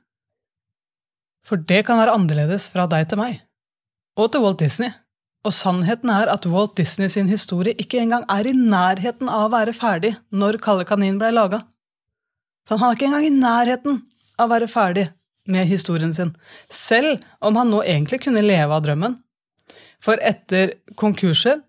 For 1.46 1.62
det 1.70 1.84
kan 1.88 2.02
være 2.02 2.16
annerledes 2.18 2.68
fra 2.74 2.88
deg 2.90 3.08
til 3.10 3.22
meg, 3.22 3.38
og 4.18 4.34
til 4.34 4.44
Walt 4.44 4.60
Disney. 4.62 4.92
Og 5.48 5.56
sannheten 5.56 6.12
er 6.12 6.28
at 6.32 6.48
Walt 6.52 6.76
Disney 6.78 7.08
sin 7.12 7.30
historie 7.32 7.76
ikke 7.80 8.02
engang 8.02 8.26
er 8.32 8.48
i 8.48 8.56
nærheten 8.56 9.30
av 9.32 9.48
å 9.48 9.54
være 9.54 9.76
ferdig 9.78 10.14
når 10.36 10.60
Kalle 10.64 10.88
Kanin 10.88 11.20
blei 11.22 11.32
laga. 11.32 11.62
Han 12.70 12.84
er 12.84 12.98
ikke 12.98 13.08
engang 13.08 13.26
i 13.26 13.34
nærheten 13.34 14.02
av 14.38 14.50
å 14.50 14.54
være 14.54 14.68
ferdig 14.70 15.08
med 15.50 15.66
historien 15.66 16.12
sin, 16.14 16.36
selv 16.70 17.24
om 17.42 17.56
han 17.58 17.72
nå 17.72 17.82
egentlig 17.82 18.22
kunne 18.26 18.44
leve 18.46 18.76
av 18.76 18.84
drømmen. 18.86 19.16
For 20.04 20.20
etter 20.22 20.76
konkurser, 21.00 21.64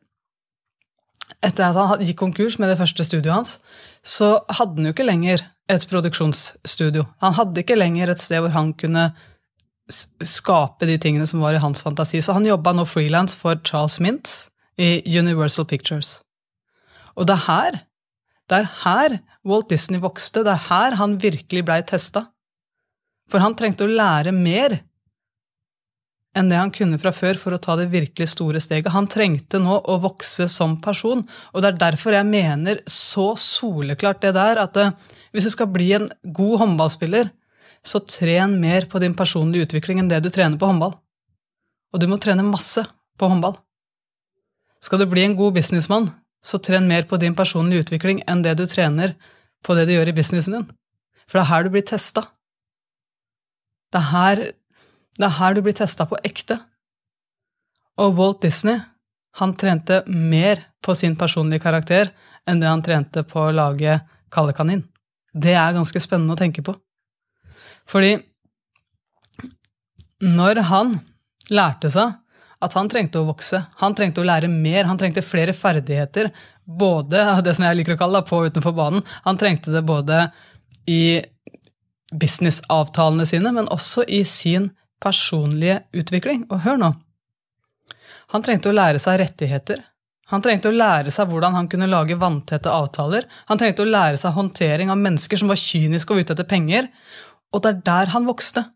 etter 1.41 1.71
at 1.71 1.79
han 1.79 2.05
gikk 2.05 2.19
konkurs 2.21 2.59
med 2.61 2.69
det 2.69 2.79
første 2.81 3.07
studioet 3.07 3.39
hans, 3.39 3.55
så 4.03 4.37
hadde 4.51 4.77
han 4.77 4.91
jo 4.91 4.95
ikke 4.95 5.09
lenger 5.09 5.47
et 5.71 5.87
produksjonsstudio. 5.89 7.07
Han 7.23 7.37
hadde 7.39 7.63
ikke 7.63 7.79
lenger 7.79 8.13
et 8.13 8.23
sted 8.23 8.43
hvor 8.43 8.53
han 8.55 8.75
kunne 8.77 9.11
skape 9.91 10.89
de 10.89 10.97
tingene 11.01 11.27
som 11.29 11.43
var 11.43 11.57
i 11.57 11.63
hans 11.63 11.83
fantasi. 11.85 12.23
Så 12.23 12.37
han 12.37 12.49
jobba 12.49 12.75
nå 12.77 12.87
frilans 12.89 13.37
for 13.39 13.61
Charles 13.67 13.99
Mintz 14.01 14.49
i 14.81 15.01
Universal 15.19 15.67
Pictures. 15.69 16.21
Og 17.19 17.27
det 17.29 17.37
er 17.37 17.47
her, 17.47 17.81
det 18.49 18.61
er 18.61 18.71
her 18.85 19.19
Walt 19.47 19.71
Disney 19.73 20.01
vokste, 20.03 20.45
det 20.45 20.53
er 20.53 20.69
her 20.69 20.97
han 21.01 21.19
virkelig 21.21 21.65
blei 21.67 21.81
testa. 21.87 22.27
For 23.31 23.43
han 23.43 23.57
trengte 23.59 23.87
å 23.87 23.93
lære 23.93 24.33
mer 24.35 24.81
enn 26.37 26.51
det 26.51 26.59
han 26.61 26.71
kunne 26.75 26.99
fra 27.03 27.11
før 27.15 27.39
for 27.41 27.55
å 27.55 27.61
ta 27.63 27.75
det 27.79 27.89
virkelig 27.91 28.31
store 28.35 28.61
steget. 28.63 28.93
Han 28.95 29.09
trengte 29.11 29.59
nå 29.63 29.81
å 29.81 29.97
vokse 30.03 30.47
som 30.51 30.77
person, 30.83 31.25
og 31.51 31.63
det 31.63 31.73
er 31.73 31.81
derfor 31.81 32.15
jeg 32.15 32.29
mener 32.29 32.83
så 32.91 33.33
soleklart 33.41 34.23
det 34.23 34.37
der 34.39 34.63
at 34.63 34.79
eh, 34.79 34.95
hvis 35.35 35.49
du 35.49 35.55
skal 35.55 35.71
bli 35.75 35.91
en 35.97 36.07
god 36.23 36.61
håndballspiller, 36.63 37.33
så 37.87 38.01
tren 38.05 38.59
mer 38.61 38.87
på 38.91 39.01
din 39.03 39.17
personlige 39.17 39.69
utvikling 39.69 40.01
enn 40.01 40.11
det 40.11 40.21
du 40.25 40.31
trener 40.33 40.59
på 40.61 40.69
håndball. 40.69 40.95
Og 41.95 42.01
du 42.01 42.07
må 42.11 42.21
trene 42.21 42.45
masse 42.47 42.85
på 43.19 43.29
håndball. 43.31 43.57
Skal 44.81 45.03
du 45.03 45.07
bli 45.09 45.25
en 45.27 45.37
god 45.37 45.57
businessmann, 45.59 46.09
så 46.45 46.61
tren 46.63 46.89
mer 46.89 47.05
på 47.09 47.19
din 47.21 47.37
personlige 47.37 47.85
utvikling 47.85 48.23
enn 48.29 48.45
det 48.45 48.57
du 48.61 48.67
trener 48.69 49.17
på 49.65 49.77
det 49.77 49.87
du 49.89 49.95
gjør 49.97 50.13
i 50.13 50.17
businessen 50.17 50.57
din. 50.57 50.69
For 51.29 51.39
det 51.39 51.45
er 51.45 51.51
her 51.51 51.67
du 51.67 51.75
blir 51.75 51.85
testa. 51.87 52.25
Det 53.93 54.01
er 54.01 54.09
her 54.13 54.43
det 55.21 55.27
er 55.27 55.37
her 55.37 55.57
du 55.57 55.61
blir 55.65 55.77
testa 55.77 56.07
på 56.09 56.19
ekte. 56.25 56.57
Og 58.01 58.15
Walt 58.17 58.41
Disney, 58.41 58.79
han 59.37 59.53
trente 59.59 60.01
mer 60.07 60.63
på 60.81 60.95
sin 60.97 61.17
personlige 61.19 61.61
karakter 61.67 62.13
enn 62.49 62.63
det 62.63 62.71
han 62.71 62.83
trente 62.83 63.25
på 63.29 63.43
å 63.49 63.53
lage 63.53 64.01
Kalle 64.31 64.55
kanin. 64.55 64.85
Det 65.35 65.57
er 65.59 65.75
ganske 65.75 66.01
spennende 66.01 66.37
å 66.37 66.39
tenke 66.39 66.63
på. 66.63 66.73
Fordi 67.91 68.17
når 70.21 70.63
han 70.69 70.95
lærte 71.51 71.91
seg 71.93 72.17
at 72.61 72.77
han 72.77 72.91
trengte 72.93 73.23
å 73.23 73.29
vokse, 73.29 73.63
han 73.81 73.95
trengte 73.97 74.21
å 74.21 74.27
lære 74.29 74.51
mer, 74.53 74.85
han 74.85 74.99
trengte 75.01 75.25
flere 75.25 75.55
ferdigheter, 75.57 76.29
både 76.65 77.25
det 77.47 77.57
som 77.57 77.67
jeg 77.67 77.81
liker 77.81 77.97
å 77.97 78.01
kalle 78.03 78.21
det, 78.21 78.29
på 78.29 78.41
og 78.41 78.53
utenfor 78.53 78.77
banen, 78.77 79.05
han 79.25 79.41
trengte 79.41 79.73
det 79.75 79.85
både 79.89 80.27
i 80.91 81.21
businessavtalene 82.11 83.27
sine, 83.29 83.53
men 83.55 83.71
også 83.71 84.05
i 84.11 84.25
sin 84.27 84.71
personlige 85.01 85.81
utvikling. 85.97 86.45
Og 86.51 86.65
hør 86.67 86.81
nå. 86.81 86.91
Han 88.35 88.45
trengte 88.47 88.71
å 88.71 88.77
lære 88.77 89.01
seg 89.03 89.21
rettigheter. 89.23 89.81
Han 90.31 90.43
trengte 90.45 90.71
å 90.71 90.75
lære 90.75 91.11
seg 91.11 91.31
hvordan 91.31 91.57
han 91.57 91.69
kunne 91.71 91.89
lage 91.91 92.19
vanntette 92.19 92.71
avtaler. 92.71 93.27
Han 93.49 93.59
trengte 93.59 93.83
å 93.83 93.89
lære 93.89 94.19
seg 94.21 94.37
håndtering 94.37 94.93
av 94.93 95.01
mennesker 95.01 95.41
som 95.41 95.51
var 95.51 95.59
kyniske 95.59 96.15
og 96.15 96.23
ute 96.23 96.37
etter 96.37 96.47
penger. 96.47 96.87
Og 97.55 97.63
det 97.65 97.71
er 97.73 97.83
der 97.87 98.13
han 98.15 98.29
vokste. 98.29 98.67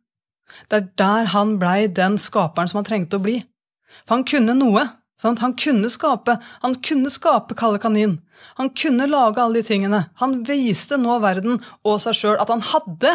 Det 0.71 0.79
er 0.79 0.89
der 0.99 1.31
han 1.35 1.57
blei 1.61 1.87
den 1.87 2.19
skaperen 2.21 2.71
som 2.71 2.81
han 2.81 2.89
trengte 2.89 3.19
å 3.19 3.25
bli. 3.25 3.41
For 4.05 4.19
han 4.19 4.29
kunne 4.29 4.57
noe. 4.59 4.87
Sant? 5.21 5.41
Han 5.45 5.55
kunne 5.59 5.89
skape. 5.93 6.37
Han 6.65 6.75
kunne 6.85 7.13
skape 7.13 7.55
Kalle 7.59 7.79
Kanin. 7.83 8.19
Han 8.59 8.73
kunne 8.75 9.07
lage 9.11 9.43
alle 9.43 9.63
de 9.63 9.69
tingene. 9.69 10.01
Han 10.21 10.41
viste 10.47 10.99
nå 11.01 11.21
verden 11.23 11.61
og 11.87 12.01
seg 12.03 12.19
sjøl 12.19 12.41
at 12.43 12.51
han 12.51 12.65
hadde 12.73 13.15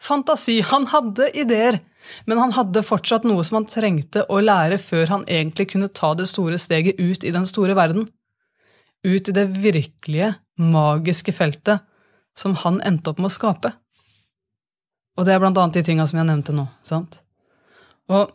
fantasi. 0.00 0.60
Han 0.70 0.88
hadde 0.92 1.32
ideer. 1.34 1.80
Men 2.28 2.40
han 2.40 2.52
hadde 2.52 2.84
fortsatt 2.84 3.24
noe 3.24 3.44
som 3.46 3.62
han 3.62 3.70
trengte 3.70 4.26
å 4.28 4.42
lære 4.44 4.78
før 4.82 5.08
han 5.10 5.24
egentlig 5.24 5.70
kunne 5.72 5.88
ta 5.88 6.12
det 6.16 6.28
store 6.30 6.58
steget 6.60 7.00
ut 7.00 7.24
i 7.24 7.32
den 7.34 7.48
store 7.48 7.76
verden. 7.78 8.06
Ut 9.04 9.28
i 9.28 9.36
det 9.36 9.46
virkelige, 9.56 10.34
magiske 10.60 11.32
feltet 11.34 11.84
som 12.36 12.54
han 12.62 12.80
endte 12.84 13.10
opp 13.10 13.22
med 13.22 13.32
å 13.32 13.34
skape. 13.34 13.72
Og 15.14 15.26
det 15.26 15.34
er 15.34 15.42
blant 15.42 15.58
annet 15.60 15.78
de 15.78 15.84
tinga 15.86 16.06
som 16.10 16.18
jeg 16.18 16.28
nevnte 16.28 16.54
nå. 16.56 16.66
sant? 16.86 17.20
Og 18.10 18.32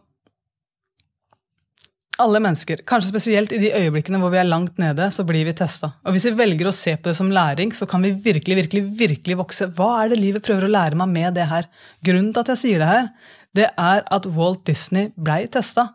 alle 2.19 2.39
mennesker, 2.43 2.81
kanskje 2.87 3.13
spesielt 3.13 3.53
i 3.55 3.61
de 3.61 3.69
øyeblikkene 3.71 4.19
hvor 4.19 4.31
vi 4.33 4.41
er 4.41 4.47
langt 4.47 4.79
nede, 4.81 5.05
så 5.15 5.23
blir 5.27 5.45
vi 5.47 5.55
testa. 5.55 5.93
Og 6.03 6.15
hvis 6.15 6.27
vi 6.27 6.35
velger 6.35 6.67
å 6.67 6.75
se 6.75 6.97
på 6.97 7.07
det 7.07 7.15
som 7.15 7.31
læring, 7.31 7.71
så 7.75 7.87
kan 7.87 8.03
vi 8.03 8.11
virkelig, 8.11 8.57
virkelig, 8.63 8.81
virkelig 8.99 9.37
vokse. 9.39 9.69
Hva 9.77 9.91
er 10.01 10.11
det 10.11 10.19
livet 10.19 10.43
prøver 10.43 10.67
å 10.67 10.71
lære 10.73 10.99
meg 10.99 11.13
med 11.13 11.37
det 11.39 11.47
her? 11.47 11.69
Grunnen 12.03 12.33
til 12.35 12.43
at 12.43 12.51
jeg 12.53 12.61
sier 12.63 12.83
det 12.83 12.89
her, 12.89 13.07
det 13.55 13.69
er 13.71 14.03
at 14.03 14.27
Walt 14.35 14.65
Disney 14.67 15.13
blei 15.15 15.45
testa. 15.51 15.93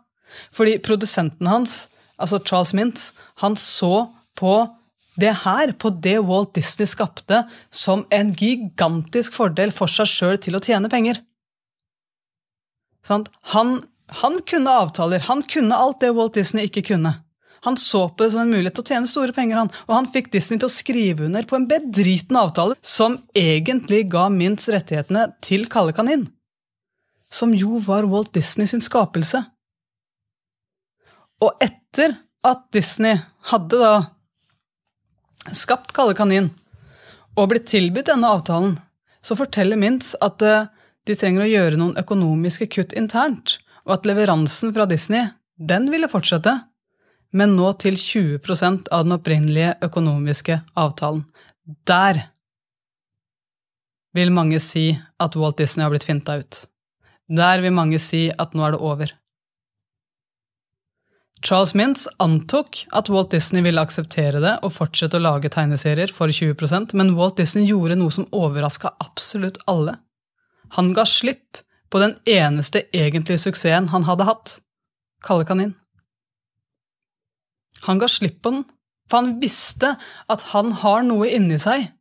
Fordi 0.55 0.79
produsenten 0.83 1.49
hans, 1.49 1.77
altså 2.17 2.41
Charles 2.41 2.73
Mintz, 2.73 3.11
han 3.43 3.57
så 3.59 4.07
på 4.35 4.57
det 5.19 5.31
her, 5.45 5.71
på 5.79 5.91
det 6.03 6.17
Walt 6.27 6.53
Disney 6.57 6.89
skapte, 6.89 7.43
som 7.69 8.05
en 8.13 8.33
gigantisk 8.35 9.37
fordel 9.37 9.73
for 9.75 9.91
seg 9.91 10.09
sjøl 10.11 10.39
til 10.41 10.57
å 10.57 10.63
tjene 10.63 10.91
penger. 10.91 11.21
Han, 13.07 13.27
han 14.21 14.39
kunne 14.49 14.79
avtaler, 14.85 15.27
han 15.27 15.45
kunne 15.45 15.77
alt 15.77 16.01
det 16.01 16.15
Walt 16.17 16.35
Disney 16.39 16.67
ikke 16.69 16.87
kunne. 16.93 17.13
Han 17.65 17.77
så 17.81 18.03
på 18.09 18.25
det 18.25 18.33
som 18.33 18.43
en 18.43 18.51
mulighet 18.53 18.75
til 18.77 18.85
å 18.85 18.91
tjene 18.93 19.09
store 19.09 19.33
penger, 19.33 19.57
han, 19.57 19.71
og 19.87 19.93
han 19.95 20.09
fikk 20.13 20.31
Disney 20.33 20.61
til 20.61 20.69
å 20.69 20.73
skrive 20.73 21.25
under 21.25 21.47
på 21.49 21.57
en 21.57 21.69
bedriten 21.69 22.37
avtale 22.37 22.77
som 22.85 23.19
egentlig 23.37 24.03
ga 24.13 24.27
Mints 24.33 24.69
rettighetene 24.73 25.31
til 25.45 25.65
Kalle 25.71 25.95
Kanin 25.97 26.27
som 27.35 27.53
jo 27.55 27.79
var 27.83 28.07
Walt 28.09 28.33
Disney 28.33 28.67
sin 28.69 28.83
skapelse. 28.83 29.41
Og 31.43 31.63
etter 31.63 32.15
at 32.45 32.67
Disney 32.73 33.17
hadde 33.49 33.79
da 33.81 33.95
skapt 35.57 35.93
Kalle 35.95 36.15
Kanin 36.17 36.51
og 37.35 37.49
blitt 37.51 37.67
tilbudt 37.71 38.09
denne 38.11 38.29
avtalen, 38.31 38.77
så 39.25 39.35
forteller 39.37 39.79
Mintz 39.79 40.13
at 40.23 40.43
eh, 40.45 40.67
de 41.05 41.15
trenger 41.17 41.45
å 41.45 41.49
gjøre 41.49 41.79
noen 41.79 41.97
økonomiske 41.99 42.69
kutt 42.73 42.95
internt, 42.97 43.57
og 43.85 43.99
at 43.99 44.07
leveransen 44.09 44.73
fra 44.75 44.87
Disney 44.89 45.27
den 45.55 45.89
ville 45.91 46.09
fortsette, 46.11 46.53
men 47.35 47.55
nå 47.57 47.71
til 47.81 47.97
20% 47.99 48.89
av 48.95 49.03
den 49.05 49.15
opprinnelige 49.17 49.75
økonomiske 49.85 50.59
avtalen. 50.79 51.25
Der 51.87 52.21
vil 54.15 54.31
mange 54.31 54.61
si 54.63 54.93
at 55.19 55.35
Walt 55.35 55.59
Disney 55.59 55.83
har 55.83 55.91
blitt 55.91 56.07
finta 56.07 56.37
ut. 56.39 56.61
Der 57.27 57.59
vil 57.63 57.73
mange 57.75 57.99
si 57.99 58.29
at 58.31 58.55
nå 58.55 58.63
er 58.67 58.75
det 58.75 58.83
over. 58.83 59.11
Charles 61.45 61.75
Mintz 61.77 62.07
antok 62.17 62.79
at 62.97 63.09
Walt 63.13 63.29
Disney 63.35 63.61
ville 63.61 63.81
akseptere 63.81 64.39
det 64.41 64.55
og 64.65 64.73
fortsette 64.73 65.19
å 65.19 65.21
lage 65.21 65.51
tegneserier 65.53 66.09
for 66.13 66.33
20% 66.33 66.95
men 66.97 67.13
Walt 67.19 67.37
Disney 67.37 67.67
gjorde 67.69 67.99
noe 67.99 68.13
som 68.13 68.25
overraska 68.33 68.95
absolutt 69.03 69.59
alle. 69.69 69.99
Han 70.73 70.95
ga 70.97 71.05
slipp 71.05 71.61
på 71.93 72.01
den 72.01 72.15
eneste 72.25 72.87
egentlige 72.97 73.43
suksessen 73.45 73.91
han 73.93 74.09
hadde 74.09 74.25
hatt– 74.31 74.57
Kalle 75.25 75.45
kanin. 75.45 75.71
Han 77.85 78.01
ga 78.01 78.09
slipp 78.09 78.41
på 78.41 78.51
den, 78.53 78.65
for 79.09 79.21
han 79.21 79.37
visste 79.41 79.95
at 80.29 80.49
han 80.51 80.73
har 80.81 81.05
noe 81.05 81.29
inni 81.29 81.61
seg 81.61 81.91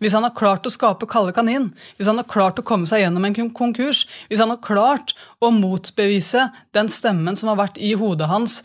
hvis 0.00 0.14
han 0.16 0.24
har 0.24 0.32
klart 0.34 0.64
å 0.64 0.72
skape 0.72 1.06
Kalle 1.12 1.32
kanin, 1.36 1.68
hvis 1.98 2.08
han 2.08 2.16
har 2.18 2.28
klart 2.28 2.58
å 2.58 2.64
komme 2.66 2.88
seg 2.88 3.04
gjennom 3.04 3.28
en 3.28 3.50
konkurs, 3.52 4.06
hvis 4.30 4.40
han 4.40 4.50
har 4.50 4.64
klart 4.64 5.12
å 5.44 5.52
motbevise 5.52 6.48
den 6.74 6.88
stemmen 6.88 7.36
som 7.36 7.52
har 7.52 7.60
vært 7.60 7.76
i 7.78 7.92
hodet 8.00 8.32
hans, 8.32 8.62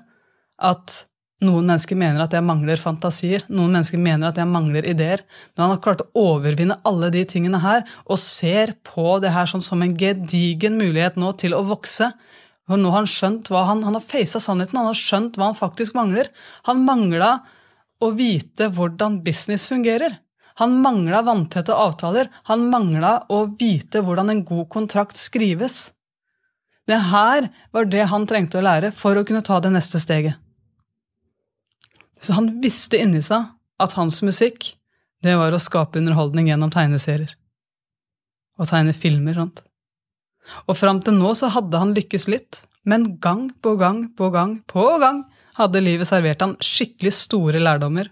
at 0.60 1.04
noen 1.40 1.70
mennesker 1.70 1.96
mener 1.96 2.26
at 2.26 2.34
jeg 2.36 2.44
mangler 2.44 2.82
fantasier, 2.82 3.46
noen 3.48 3.78
mennesker 3.78 4.02
mener 4.02 4.28
at 4.28 4.42
jeg 4.42 4.50
mangler 4.50 4.84
ideer. 4.92 5.24
Når 5.56 5.64
han 5.64 5.72
har 5.72 5.82
klart 5.86 6.04
å 6.04 6.26
overvinne 6.36 6.82
alle 6.88 7.12
de 7.16 7.24
tingene 7.32 7.62
her, 7.64 7.86
og 8.06 8.20
ser 8.20 8.76
på 8.84 9.18
det 9.24 9.32
her 9.32 9.48
sånn 9.48 9.64
som 9.64 9.80
en 9.86 9.96
gedigen 9.96 10.76
mulighet 10.82 11.16
nå 11.20 11.32
til 11.40 11.56
å 11.56 11.64
vokse 11.70 12.12
for 12.70 12.78
nå 12.78 12.92
har 12.94 13.02
han 13.02 13.10
skjønt 13.10 13.48
hva 13.50 13.64
han, 13.66 13.80
han 13.82 13.96
har 13.98 14.06
feisa 14.06 14.38
sannheten, 14.38 14.78
han 14.78 14.92
har 14.92 14.98
skjønt 14.98 15.40
hva 15.40 15.48
han 15.50 15.58
faktisk 15.58 15.96
mangler. 15.98 16.30
Han 16.70 16.84
mangla 16.86 17.40
å 17.98 18.12
vite 18.14 18.68
hvordan 18.76 19.24
business 19.26 19.66
fungerer. 19.72 20.20
Han 20.62 20.76
mangla 20.84 21.24
vanntette 21.26 21.74
avtaler. 21.74 22.30
Han 22.52 22.68
mangla 22.70 23.16
å 23.34 23.48
vite 23.58 24.04
hvordan 24.06 24.30
en 24.30 24.44
god 24.46 24.68
kontrakt 24.70 25.18
skrives. 25.18 25.96
Det 26.86 27.00
her 27.10 27.50
var 27.74 27.90
det 27.90 28.06
han 28.12 28.30
trengte 28.30 28.62
å 28.62 28.66
lære 28.68 28.94
for 28.94 29.18
å 29.18 29.26
kunne 29.26 29.42
ta 29.46 29.58
det 29.64 29.74
neste 29.74 30.02
steget. 30.04 30.38
Så 32.20 32.36
han 32.36 32.52
visste 32.64 33.00
inni 33.00 33.22
seg 33.24 33.48
at 33.80 33.96
hans 33.96 34.22
musikk, 34.26 34.74
det 35.24 35.36
var 35.40 35.56
å 35.56 35.62
skape 35.62 36.00
underholdning 36.00 36.50
gjennom 36.52 36.72
tegneserier. 36.72 37.32
Og 38.60 38.68
tegne 38.68 38.96
filmer. 38.96 39.38
Sant? 39.40 39.62
Og 40.68 40.76
fram 40.78 41.00
til 41.04 41.16
nå 41.20 41.32
så 41.38 41.52
hadde 41.54 41.80
han 41.80 41.94
lykkes 41.96 42.28
litt, 42.32 42.64
men 42.88 43.16
gang 43.24 43.50
på 43.62 43.76
gang 43.80 44.08
på 44.18 44.32
gang 44.34 44.58
på 44.68 44.86
gang 45.02 45.24
hadde 45.60 45.84
livet 45.84 46.08
servert 46.08 46.44
han 46.44 46.56
skikkelig 46.64 47.14
store 47.16 47.62
lærdommer, 47.62 48.10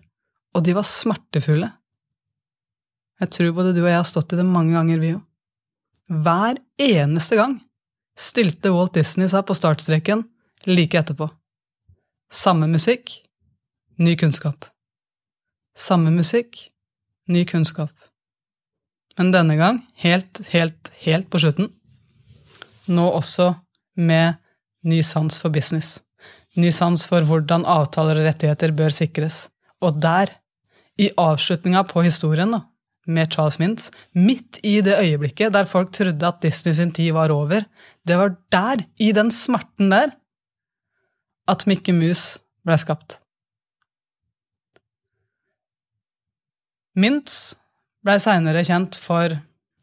og 0.55 0.63
de 0.63 0.75
var 0.75 0.87
smertefulle. 0.87 1.69
Jeg 3.21 3.33
tror 3.33 3.55
både 3.57 3.73
du 3.73 3.81
og 3.81 3.89
jeg 3.89 3.97
har 3.97 4.07
stått 4.07 4.35
i 4.35 4.39
det 4.39 4.45
mange 4.45 4.75
ganger, 4.75 4.99
vi 5.01 5.15
òg. 5.15 5.23
Hver 6.07 6.59
eneste 6.79 7.35
gang 7.39 7.57
stilte 8.17 8.71
Walt 8.71 8.95
Disney 8.95 9.27
seg 9.31 9.43
på 9.47 9.55
startstreken 9.57 10.23
like 10.69 10.99
etterpå. 10.99 11.27
Samme 12.31 12.69
musikk, 12.71 13.11
ny 13.97 14.15
kunnskap. 14.17 14.67
Samme 15.77 16.11
musikk, 16.13 16.69
ny 17.29 17.43
kunnskap. 17.49 17.93
Men 19.17 19.31
denne 19.33 19.57
gang 19.57 19.81
helt, 20.03 20.41
helt, 20.51 20.91
helt 21.01 21.29
på 21.33 21.41
slutten. 21.41 21.71
Nå 22.87 23.07
også 23.09 23.53
med 23.97 24.37
ny 24.87 25.01
sans 25.01 25.39
for 25.41 25.53
business. 25.53 25.97
Ny 26.57 26.71
sans 26.73 27.01
for 27.09 27.25
hvordan 27.25 27.65
avtaler 27.69 28.21
og 28.21 28.29
rettigheter 28.29 28.73
bør 28.77 28.93
sikres. 28.93 29.47
Og 29.81 29.99
der, 30.01 30.31
i 30.97 31.09
avslutninga 31.17 31.83
på 31.89 32.05
historien 32.05 32.53
da, 32.53 32.63
med 33.07 33.31
Charles 33.33 33.59
Mintz, 33.61 33.91
midt 34.13 34.59
i 34.65 34.79
det 34.83 34.97
øyeblikket 34.99 35.53
der 35.55 35.69
folk 35.69 35.93
trodde 35.95 36.27
at 36.27 36.41
Disney 36.43 36.73
sin 36.75 36.91
tid 36.91 37.13
var 37.15 37.31
over, 37.31 37.63
det 38.07 38.17
var 38.17 38.35
der, 38.51 38.83
i 38.99 39.11
den 39.15 39.31
smerten 39.31 39.93
der, 39.93 40.11
at 41.47 41.63
Mikke 41.69 41.93
Mus 41.95 42.35
ble 42.65 42.77
skapt. 42.81 43.21
Mintz 46.97 47.55
blei 48.05 48.17
seinere 48.21 48.63
kjent 48.65 48.97
for 48.99 49.35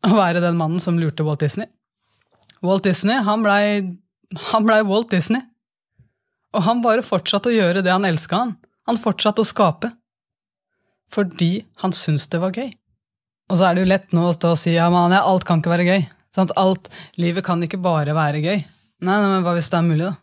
å 0.05 0.13
være 0.17 0.43
den 0.43 0.59
mannen 0.59 0.83
som 0.83 0.99
lurte 0.99 1.25
Walt 1.27 1.45
Disney. 1.45 1.69
Walt 2.65 2.85
Disney 2.87 3.21
han 3.23 3.45
blei 3.45 3.83
ble 4.67 4.81
Walt 4.89 5.13
Disney. 5.15 5.45
Og 6.55 6.63
han 6.67 6.83
bare 6.83 7.03
fortsatte 7.07 7.51
å 7.51 7.55
gjøre 7.55 7.83
det 7.83 7.93
han 7.93 8.07
elska. 8.07 8.45
Han 8.45 8.57
Han 8.87 8.99
fortsatte 9.01 9.41
å 9.41 9.49
skape. 9.49 9.93
Fordi 11.13 11.65
han 11.81 11.93
syntes 11.93 12.29
det 12.29 12.41
var 12.43 12.53
gøy. 12.53 12.73
Og 13.51 13.59
så 13.59 13.69
er 13.69 13.75
det 13.75 13.85
jo 13.85 13.91
lett 13.93 14.13
nå 14.17 14.27
å 14.29 14.35
stå 14.35 14.51
og 14.55 14.61
si 14.61 14.75
ja, 14.75 14.89
men 14.93 15.13
alt 15.17 15.45
kan 15.49 15.61
ikke 15.61 15.73
være 15.73 15.87
gøy. 15.89 16.05
Alt, 16.59 16.91
Livet 17.21 17.45
kan 17.47 17.63
ikke 17.63 17.81
bare 17.81 18.15
være 18.17 18.43
gøy. 18.43 18.61
Nei, 19.05 19.17
nei, 19.21 19.31
men 19.31 19.45
hva 19.45 19.55
hvis 19.57 19.71
det 19.71 19.79
er 19.79 19.87
mulig, 19.87 20.09
da? 20.09 20.15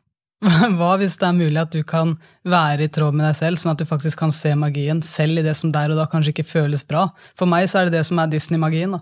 Hva 0.77 0.95
hvis 0.97 1.19
det 1.21 1.27
er 1.27 1.37
mulig 1.37 1.59
at 1.61 1.73
du 1.75 1.83
kan 1.85 2.15
være 2.49 2.87
i 2.87 2.91
tråd 2.93 3.13
med 3.13 3.27
deg 3.27 3.37
selv, 3.37 3.61
sånn 3.61 3.75
at 3.75 3.81
du 3.81 3.89
faktisk 3.89 4.23
kan 4.23 4.31
se 4.33 4.55
magien 4.57 5.03
selv 5.05 5.37
i 5.37 5.45
det 5.45 5.53
som 5.57 5.73
der 5.73 5.93
og 5.93 5.99
da 5.99 6.07
kanskje 6.09 6.33
ikke 6.33 6.47
føles 6.49 6.81
bra? 6.87 7.09
For 7.37 7.49
meg 7.49 7.67
så 7.69 7.81
er 7.81 7.89
det 7.89 7.99
det 7.99 8.07
som 8.07 8.19
er 8.21 8.31
Disney-magien. 8.31 8.95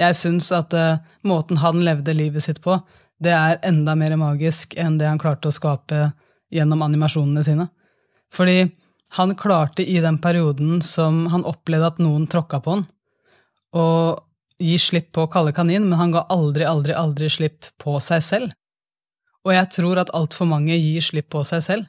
Jeg 0.00 0.16
syns 0.16 0.48
at 0.54 0.72
uh, 0.78 1.02
måten 1.28 1.60
han 1.60 1.82
levde 1.84 2.16
livet 2.16 2.46
sitt 2.46 2.62
på, 2.64 2.78
det 3.20 3.34
er 3.34 3.58
enda 3.66 3.96
mer 3.98 4.14
magisk 4.16 4.76
enn 4.78 4.96
det 5.00 5.08
han 5.10 5.20
klarte 5.20 5.50
å 5.50 5.54
skape 5.54 6.12
gjennom 6.54 6.84
animasjonene 6.86 7.42
sine. 7.44 7.66
Fordi 8.32 8.62
han 9.18 9.34
klarte 9.36 9.84
i 9.84 9.98
den 10.04 10.20
perioden 10.22 10.80
som 10.84 11.26
han 11.32 11.44
opplevde 11.48 11.90
at 11.92 12.00
noen 12.00 12.28
tråkka 12.30 12.62
på 12.64 12.76
han, 12.76 12.86
å 13.76 13.86
gi 14.58 14.78
slipp 14.80 15.10
på 15.14 15.26
Kalle 15.32 15.52
Kanin, 15.52 15.84
men 15.90 15.98
han 16.00 16.14
ga 16.14 16.24
aldri, 16.32 16.64
aldri, 16.64 16.94
aldri 16.96 17.28
slipp 17.32 17.68
på 17.82 17.98
seg 18.04 18.24
selv. 18.24 18.56
Og 19.48 19.54
jeg 19.56 19.70
tror 19.78 20.02
at 20.02 20.12
altfor 20.16 20.48
mange 20.50 20.76
gir 20.76 21.04
slipp 21.04 21.30
på 21.32 21.40
seg 21.48 21.64
selv. 21.64 21.88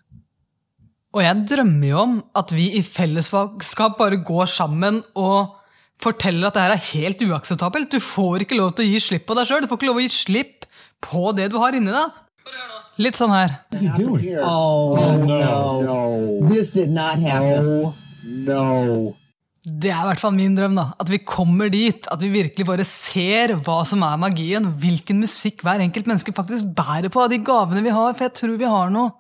Og 1.12 1.24
jeg 1.26 1.46
drømmer 1.50 1.88
jo 1.90 2.02
om 2.04 2.18
at 2.38 2.54
vi 2.54 2.70
i 2.78 2.84
fellesskap 2.86 3.98
bare 4.00 4.20
går 4.24 4.48
sammen 4.52 5.02
og 5.18 5.58
forteller 6.00 6.48
at 6.48 6.56
det 6.56 6.64
her 6.64 6.76
er 6.76 6.88
helt 6.94 7.24
uakseptabelt. 7.26 7.92
Du 7.92 8.00
får 8.00 8.46
ikke 8.46 8.60
lov 8.60 8.76
til 8.78 8.86
å 8.86 8.94
gi 8.94 9.02
slipp 9.04 9.26
på 9.28 9.36
deg 9.36 9.50
sjøl. 9.50 9.66
Du 9.66 9.72
får 9.72 9.82
ikke 9.82 9.90
lov 9.90 9.98
til 9.98 10.06
å 10.06 10.08
gi 10.08 10.14
slipp 10.16 10.68
på 11.04 11.32
det 11.36 11.50
du 11.52 11.58
har 11.60 11.76
inni 11.76 11.92
deg. 11.96 12.20
Litt 13.00 13.20
sånn 13.20 13.34
her. 13.34 13.58
Oh, 14.44 14.96
no. 15.24 16.48
This 16.48 16.72
did 16.76 16.94
not 16.94 17.20
happen. 17.24 17.92
No. 18.46 19.16
Det 19.70 19.92
er 19.94 20.02
i 20.02 20.08
hvert 20.10 20.22
fall 20.22 20.34
min 20.34 20.56
drøm. 20.58 20.76
da, 20.78 20.90
At 21.00 21.10
vi 21.12 21.22
kommer 21.22 21.70
dit. 21.70 22.08
At 22.10 22.22
vi 22.22 22.32
virkelig 22.34 22.66
bare 22.66 22.86
ser 22.88 23.54
hva 23.62 23.84
som 23.86 24.04
er 24.04 24.18
magien. 24.18 24.66
Hvilken 24.82 25.22
musikk 25.22 25.64
hver 25.64 25.84
enkelt 25.84 26.10
menneske 26.10 26.34
faktisk 26.36 26.72
bærer 26.76 27.12
på 27.14 27.22
av 27.24 27.30
de 27.30 27.38
gavene 27.38 27.84
vi 27.86 27.94
har. 27.94 28.16
For 28.16 28.28
jeg 28.28 28.38
tror 28.42 28.58
vi 28.58 28.70
har 28.70 28.94
noe. 28.94 29.14